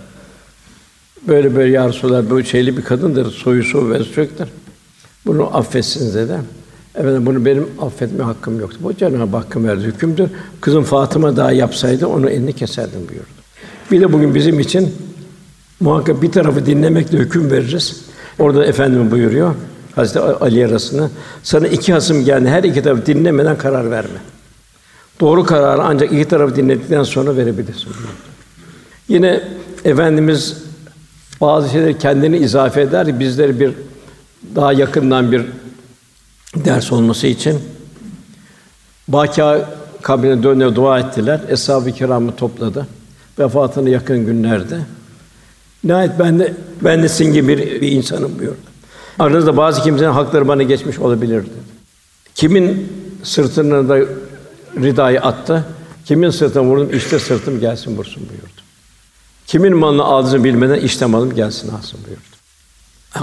[1.27, 4.47] Böyle böyle ya Resulallah, böyle şeyli bir kadındır, soyu soğu ve çocuktur.
[5.25, 6.33] Bunu affetsiniz dedi.
[6.95, 8.77] Efendim bunu benim affetme hakkım yoktu.
[8.81, 10.29] Bu Cenab-ı Hakk'ın verdiği hükümdür.
[10.61, 13.25] Kızım Fatıma daha yapsaydı onu elini keserdim buyurdu.
[13.91, 14.95] Bir de bugün bizim için
[15.79, 18.01] muhakkak bir tarafı dinlemekle hüküm veririz.
[18.39, 19.55] Orada efendim buyuruyor.
[19.95, 21.09] Hazreti Ali arasında
[21.43, 22.49] sana iki hasım geldi.
[22.49, 24.19] Her iki tarafı dinlemeden karar verme.
[25.19, 27.35] Doğru kararı ancak iki tarafı dinledikten sonra.
[27.35, 28.11] Buyurdu.
[29.07, 29.43] Yine
[29.85, 30.63] efendimiz
[31.41, 33.73] bazı şeyleri kendini izafe eder, bizleri bir
[34.55, 35.45] daha yakından bir
[36.55, 37.59] ders olması için
[39.07, 39.69] Bâkâ
[40.01, 41.41] kabrine dönüyor dua ettiler.
[41.49, 42.87] Eshab-ı kiramı topladı.
[43.39, 44.79] Vefatına yakın günlerde.
[45.83, 48.57] Nihayet ben de ben de sizin gibi bir, bir insanım buyurdu.
[49.19, 51.49] Aranızda bazı kimsenin hakları bana geçmiş olabilir dedi.
[52.35, 52.93] Kimin
[53.23, 53.99] sırtına da
[54.83, 55.65] ridayı attı,
[56.05, 58.61] kimin sırtına vurdum, işte sırtım gelsin vursun buyurdu.
[59.47, 62.21] Kimin malını aldığını bilmeden işte malım gelsin alsın buyurdu.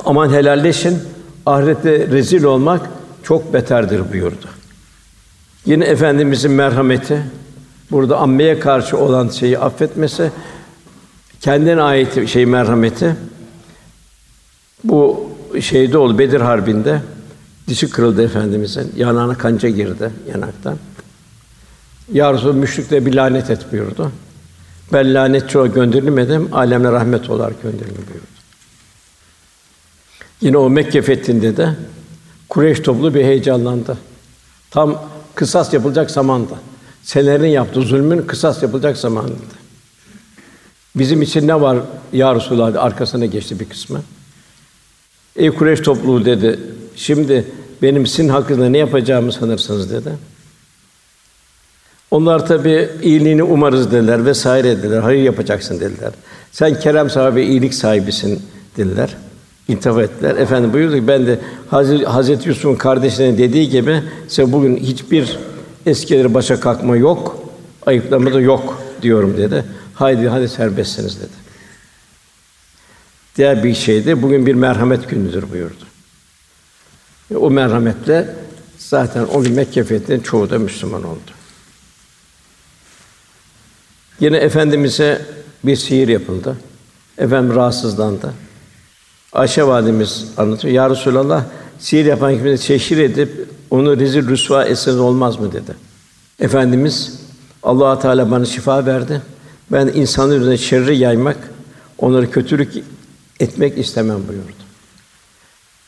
[0.04, 0.98] Aman helalleşin,
[1.46, 2.90] ahirette rezil olmak
[3.22, 4.46] çok beterdir buyurdu.
[5.66, 7.22] Yine efendimizin merhameti
[7.90, 10.30] burada ammeye karşı olan şeyi affetmesi
[11.40, 13.16] kendine ait şey merhameti
[14.84, 15.30] bu
[15.60, 17.00] şeyde oldu Bedir Harbi'nde
[17.68, 18.92] dişi kırıldı efendimizin.
[18.96, 20.76] Yanağına kanca girdi yanaktan.
[22.12, 24.12] Ya Resulallah müşrikle bir lanet et buyurdu.
[24.92, 28.26] Ben lanet çoğu gönderilmedim, alemle rahmet olarak gönderildim buyurdu.
[30.40, 31.76] Yine o Mekke fethinde de
[32.48, 33.98] Kureyş toplu bir heyecanlandı.
[34.70, 35.02] Tam
[35.34, 36.54] kısas yapılacak zamanda.
[37.02, 39.56] Senelerin yaptığı zulmün kısas yapılacak zamanıydı.
[40.96, 41.78] Bizim için ne var
[42.12, 44.02] ya Resulallah arkasına geçti bir kısmı.
[45.36, 46.60] Ey Kureyş topluluğu dedi.
[46.96, 47.44] Şimdi
[47.82, 50.10] benim sizin hakkında ne yapacağımı sanırsınız dedi.
[52.10, 55.00] Onlar tabi iyiliğini umarız dediler vesaire dediler.
[55.00, 56.12] Hayır yapacaksın dediler.
[56.52, 58.42] Sen kerem sahibi, iyilik sahibisin
[58.76, 59.16] dediler.
[59.68, 60.36] İntihap ettiler.
[60.36, 61.38] Efendim buyurdu ki ben de
[62.06, 65.38] Hazreti, Yusuf'un kardeşlerine dediği gibi size bugün hiçbir
[65.86, 67.38] eskileri başa kalkma yok,
[67.86, 69.64] ayıplama da yok diyorum dedi.
[69.94, 71.46] Haydi hadi serbestsiniz dedi.
[73.36, 74.22] Diğer bir şeydi.
[74.22, 75.84] Bugün bir merhamet günüdür buyurdu.
[77.30, 78.34] E, o merhametle
[78.78, 81.35] zaten o gün Mekke fethinin çoğu da Müslüman oldu.
[84.20, 85.22] Yine efendimize
[85.64, 86.56] bir sihir yapıldı.
[87.18, 88.34] Efendim rahatsızlandı.
[89.32, 90.74] Ayşe validemiz anlatıyor.
[90.74, 91.44] Ya Resulallah
[91.78, 95.74] sihir yapan kimse teşhir edip onu rezil rüsva etseniz olmaz mı dedi.
[96.40, 97.20] Efendimiz
[97.62, 99.22] Allah Teala bana şifa verdi.
[99.72, 101.36] Ben insanların üzerine şerri yaymak,
[101.98, 102.72] onları kötülük
[103.40, 104.66] etmek istemem buyurdu.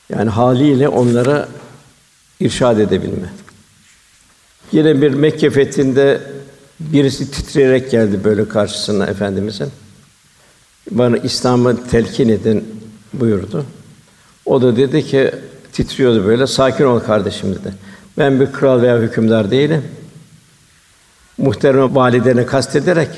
[0.08, 1.48] Yani haliyle onlara
[2.40, 3.32] irşad edebilme.
[4.72, 6.20] Yine bir Mekke fethinde
[6.80, 9.70] birisi titreyerek geldi böyle karşısına efendimizin.
[10.90, 12.64] Bana İslam'ı telkin edin
[13.12, 13.64] buyurdu.
[14.46, 15.32] O da dedi ki
[15.72, 16.46] titriyordu böyle.
[16.46, 17.74] Sakin ol kardeşim dedi.
[18.18, 19.82] Ben bir kral veya hükümdar değilim.
[21.38, 23.08] Muhterem validene kastederek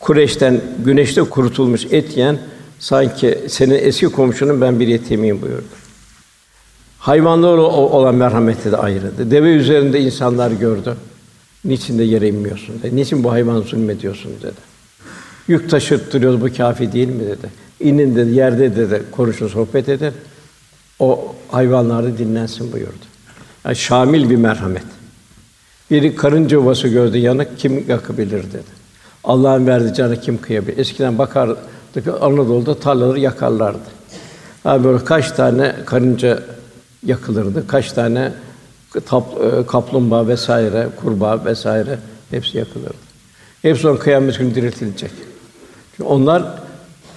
[0.00, 2.38] Kureş'ten güneşte kurutulmuş et yiyen
[2.78, 5.64] sanki senin eski komşunun ben bir yetimiyim buyurdu.
[6.98, 9.30] Hayvanlara olan merhameti de ayrıdı.
[9.30, 10.96] Deve üzerinde insanlar gördü.
[11.64, 12.96] Niçin de yere inmiyorsun dedi.
[12.96, 14.72] Niçin bu hayvan zulmediyorsun dedi.
[15.48, 17.50] Yük taşıttırıyoruz bu kafi değil mi dedi.
[17.80, 20.12] İnin dedi yerde dedi konuşun sohbet eder.
[20.98, 23.04] O hayvanları dinlensin buyurdu.
[23.64, 24.84] Yani şamil bir merhamet.
[25.90, 28.82] Biri karınca yuvası gördü yanık kim yakabilir dedi.
[29.24, 30.78] Allah'ın verdiği canı kim kıyabilir?
[30.78, 33.78] Eskiden bakardık Anadolu'da tarlaları yakarlardı.
[34.62, 36.42] Ha böyle kaç tane karınca
[37.06, 38.32] yakılırdı, kaç tane
[39.66, 41.98] kaplumbağa vesaire, kurbağa vesaire
[42.30, 42.94] hepsi yakılırdı.
[43.62, 45.10] Hepsi on kıyamet günü diriltilecek.
[45.90, 46.42] Çünkü onlar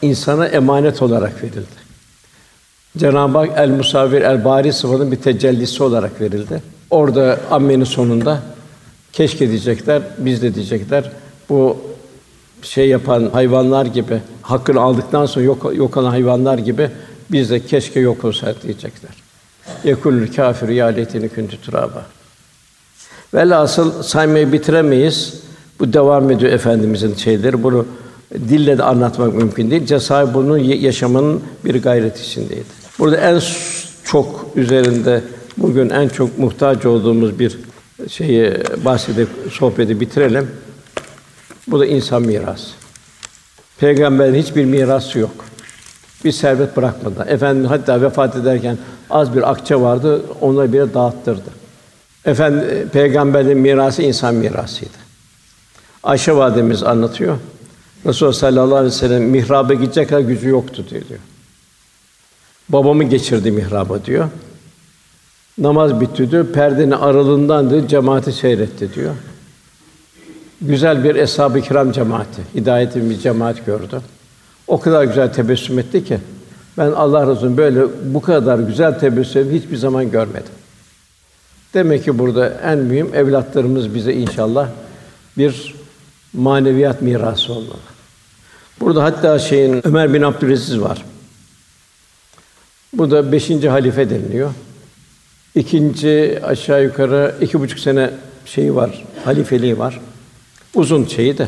[0.02, 1.86] insana emanet olarak verildi.
[2.98, 6.64] Cenab-ı Hak el musavvir el bari sıfatının bir tecellisi olarak verildi.
[6.90, 8.40] Orada ammenin sonunda
[9.14, 11.12] keşke diyecekler, biz de diyecekler.
[11.50, 11.78] Bu
[12.62, 16.90] şey yapan hayvanlar gibi hakkını aldıktan sonra yok yok olan hayvanlar gibi
[17.32, 19.25] biz de keşke yok olsaydık diyecekler.
[19.84, 22.06] Yekulül kâfir ya leyteni kuntu turaba.
[23.34, 25.34] Velhasıl saymayı bitiremeyiz.
[25.80, 27.64] Bu devam ediyor efendimizin şeyleri.
[27.64, 27.86] Bunu
[28.34, 29.86] dille de anlatmak mümkün değil.
[29.86, 32.66] Cesaret bunun yaşamanın bir gayret içindeydi.
[33.00, 33.42] Burada en
[34.04, 35.22] çok üzerinde
[35.58, 37.58] bugün en çok muhtaç olduğumuz bir
[38.10, 38.54] şeyi
[38.86, 40.48] bahsedip sohbeti bitirelim.
[41.68, 42.68] Bu da insan mirası.
[43.80, 45.46] Peygamberin hiçbir mirası yok.
[46.24, 47.26] Bir servet bırakmadı.
[47.30, 48.78] Efendim hatta vefat ederken
[49.10, 51.50] az bir akçe vardı, onları bile dağıttırdı.
[52.26, 54.98] Efendi peygamberin mirası insan mirasıydı.
[56.04, 57.38] Ayşe validemiz anlatıyor.
[58.06, 61.20] Resulullah sallallahu aleyhi ve sellem mihraba gidecek kadar gücü yoktu diyor.
[62.70, 64.30] Babamı geçirdi mihraba diyor.
[65.58, 66.46] Namaz bitti diyor.
[66.46, 69.16] Perdenin aralığından diyor, cemaati seyretti diyor.
[70.62, 74.02] Güzel bir eshab-ı kiram cemaati, hidayetli bir cemaat gördü.
[74.68, 76.18] O kadar güzel tebessüm etti ki
[76.78, 80.54] ben Allah Resulü'nün böyle bu kadar güzel tebessüm hiçbir zaman görmedim.
[81.74, 84.70] Demek ki burada en mühim evlatlarımız bize inşallah
[85.38, 85.76] bir
[86.34, 87.80] maneviyat mirası olmalı.
[88.80, 91.06] Burada hatta şeyin Ömer bin Abdülaziz var.
[92.94, 94.52] Bu da beşinci halife deniliyor.
[95.56, 98.10] İkinci aşağı yukarı iki buçuk sene
[98.46, 100.00] şeyi var, halifeliği var.
[100.76, 101.48] Uzun şeyi de.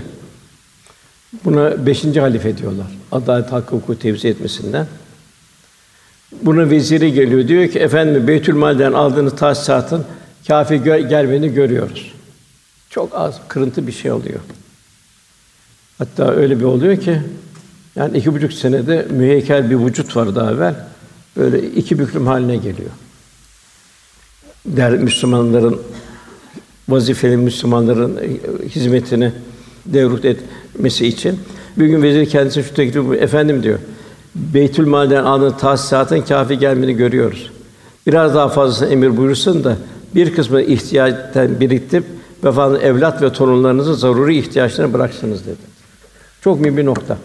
[1.45, 2.87] Buna beşinci halife diyorlar.
[3.11, 4.87] Adalet hakkı hukuku tevzi etmesinden.
[6.41, 10.05] Buna veziri geliyor diyor ki efendim Beytülmal'den aldığınız tahsisatın
[10.47, 12.11] kâfi gö- gelmeni görüyoruz.
[12.89, 14.39] Çok az kırıntı bir şey oluyor.
[15.97, 17.21] Hatta öyle bir oluyor ki
[17.95, 20.75] yani iki buçuk senede müheykel bir vücut var daha evvel.
[21.37, 22.91] Böyle iki büklüm haline geliyor.
[24.65, 25.81] Der Müslümanların
[26.89, 28.19] vazifeli Müslümanların
[28.69, 29.31] hizmetini
[29.85, 30.25] devrut
[30.77, 31.39] etmesi için
[31.77, 33.79] bir gün vezir kendisi şu teklif efendim diyor.
[34.35, 37.51] Beytülmal'den aldığın tahsisatın kafi gelmeni görüyoruz.
[38.07, 39.77] Biraz daha fazlasını emir buyursun da
[40.15, 42.05] bir kısmı ihtiyaçtan biriktirip
[42.43, 45.77] vefanın evlat ve torunlarınızın zaruri ihtiyaçlarını bıraksınız dedi.
[46.41, 47.17] Çok mühim bir nokta.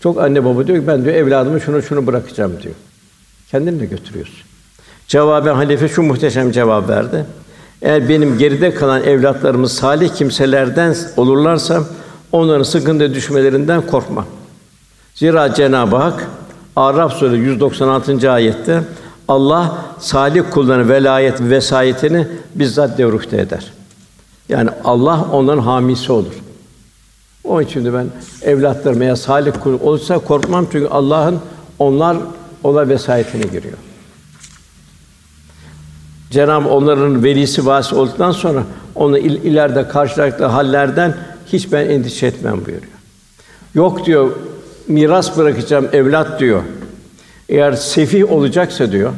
[0.00, 2.74] Çok anne baba diyor ki ben diyor evladımı şunu şunu bırakacağım diyor.
[3.50, 4.38] Kendini de götürüyorsun.
[5.08, 7.26] Cevaben halife şu muhteşem cevap verdi.
[7.82, 11.82] Eğer benim geride kalan evlatlarımız salih kimselerden olurlarsa
[12.32, 14.26] onların sıkıntı düşmelerinden korkma.
[15.14, 16.28] Zira Cenab-ı Hak
[16.76, 18.30] Araf Suresi 196.
[18.32, 18.82] ayette
[19.28, 23.72] Allah salih kullarının velayet vesayetini bizzat devrukte eder.
[24.48, 26.32] Yani Allah onların hamisi olur.
[27.44, 28.06] O için de ben
[28.42, 31.38] evlatlarım eğer salih kul olursa korkmam çünkü Allah'ın
[31.78, 32.16] onlar
[32.64, 33.78] ola vesayetine giriyor.
[36.30, 38.62] Cenab-ı onların velisi vasi olduktan sonra
[38.94, 41.14] onu il, ileride karşılaştığı hallerden
[41.46, 42.92] hiç ben endişe etmem buyuruyor.
[43.74, 44.30] Yok diyor
[44.88, 46.62] miras bırakacağım evlat diyor.
[47.48, 49.12] Eğer sefih olacaksa diyor.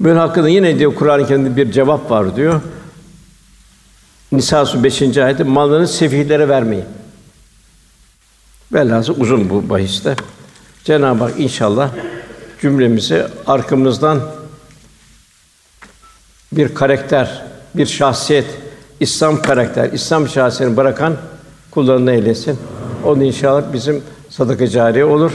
[0.00, 2.60] Böyle hakkında yine diyor Kur'an-ı Kerim'de bir cevap var diyor.
[4.32, 5.18] Nisa Suresi 5.
[5.18, 6.84] ayette malını sefihlere vermeyin.
[8.72, 10.16] Velhâsıl uzun bu bahiste.
[10.84, 11.90] Cenab-ı Hak inşallah
[12.60, 14.20] cümlemizi arkamızdan
[16.52, 17.42] bir karakter,
[17.74, 18.46] bir şahsiyet,
[19.00, 21.16] İslam karakter, İslam şahsiyetini bırakan
[21.70, 22.58] kullarını eylesin.
[23.06, 25.32] O da inşallah bizim sadaka cariye olur.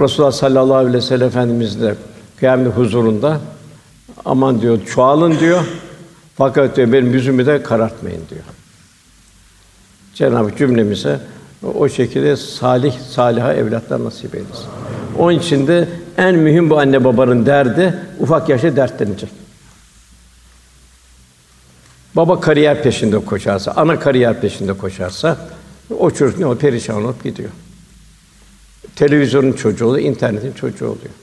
[0.00, 1.94] Resulullah sallallahu aleyhi ve sellem Efendimiz de
[2.38, 3.40] kıyamet huzurunda
[4.24, 5.64] aman diyor çoğalın diyor.
[6.36, 8.44] Fakat diyor benim yüzümü de karartmayın diyor.
[10.14, 11.20] Cenab-ı cümlemize
[11.74, 14.66] o şekilde salih saliha evlatlar nasip eylesin.
[15.18, 15.88] Onun için de
[16.18, 19.45] en mühim bu anne babanın derdi ufak yaşta dertlenecek.
[22.16, 25.36] Baba kariyer peşinde koşarsa, ana kariyer peşinde koşarsa
[25.98, 26.58] o çocuk ne olur?
[26.58, 27.50] Perişan olup gidiyor.
[28.96, 31.14] Televizyonun çocuğu oluyor, internetin çocuğu oluyor.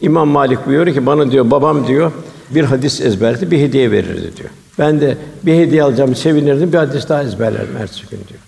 [0.00, 2.12] İmam Malik buyuruyor ki bana diyor babam diyor
[2.50, 4.48] bir hadis ezberledi, bir hediye verirdi diyor.
[4.78, 8.40] Ben de bir hediye alacağım sevinirdim, bir hadis daha ezberlerim ertesi gün diyor.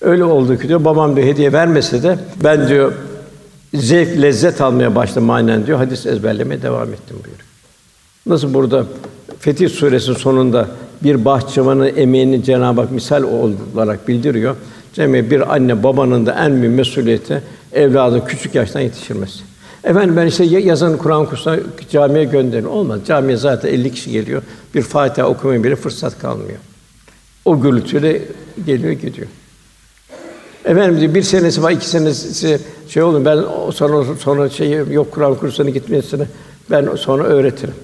[0.00, 2.92] Öyle oldu ki diyor babam diyor hediye vermese de ben diyor
[3.74, 7.46] zevk lezzet almaya başladım manen diyor hadis ezberlemeye devam ettim buyuruyor.
[8.26, 8.86] Nasıl burada
[9.42, 10.68] Fetih Suresinin sonunda
[11.04, 14.56] bir bahçıvanın emeğini Cenab-ı Hak misal olarak bildiriyor.
[14.92, 19.38] Cemil bir anne babanın da en büyük mesuliyeti evladı küçük yaştan yetiştirmesi.
[19.84, 21.58] Efendim ben işte yazın Kur'an kursuna
[21.90, 22.64] camiye gönderin.
[22.64, 23.00] Olmaz.
[23.06, 24.42] Camiye zaten 50 kişi geliyor.
[24.74, 26.58] Bir Fatiha okumaya bile fırsat kalmıyor.
[27.44, 28.22] O gürültüyle
[28.66, 29.28] geliyor gidiyor.
[30.64, 33.24] Efendim diyor, bir senesi var, iki senesi şey olur.
[33.24, 36.24] Ben sonra sonra şey yok Kur'an kursuna gitmesini
[36.70, 37.74] ben sonra öğretirim.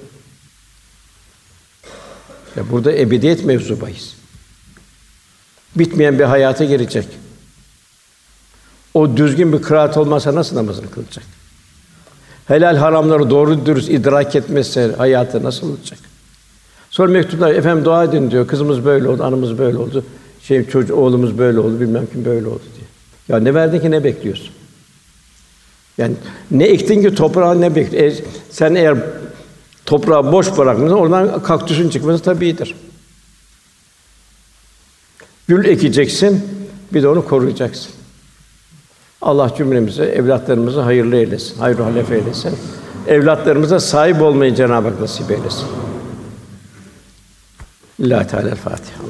[2.59, 4.15] Ya burada ebediyet mevzu bahis.
[5.77, 7.09] Bitmeyen bir hayata girecek.
[8.95, 11.25] O düzgün bir kıraat olmasa nasıl namazını kılacak?
[12.47, 15.99] Helal haramları doğru dürüst idrak etmezse hayatı nasıl olacak?
[16.91, 18.47] Sonra mektuplar efendim dua edin diyor.
[18.47, 20.05] Kızımız böyle oldu, anımız böyle oldu.
[20.43, 22.87] Şey çocuk oğlumuz böyle oldu, bilmem kim böyle oldu diye.
[23.29, 24.51] Ya ne verdin ki ne bekliyorsun?
[25.99, 26.15] Yani
[26.51, 28.25] ne ektin ki toprağa ne bekliyorsun?
[28.25, 28.99] E, sen eğer
[29.89, 32.75] Toprağı boş bırakmanız, oradan kaktüsün çıkması tabiidir.
[35.47, 36.45] Gül ekeceksin,
[36.93, 37.91] bir de onu koruyacaksın.
[39.23, 42.59] Allah cümlemize, evlatlarımızı hayırlı eylesin, hayırlı halef eylesin.
[43.07, 45.67] Evlatlarımıza sahip olmayı Cenab-ı Hak nasip eylesin.
[48.01, 49.03] Lillahi Teala Fatiha.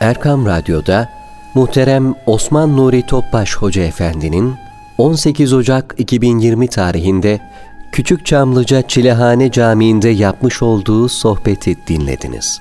[0.00, 1.23] Erkam Radyo'da
[1.54, 4.54] muhterem Osman Nuri Topbaş Hoca Efendi'nin
[4.98, 7.40] 18 Ocak 2020 tarihinde
[7.92, 12.60] Küçük Çamlıca Çilehane Camii'nde yapmış olduğu sohbeti dinlediniz.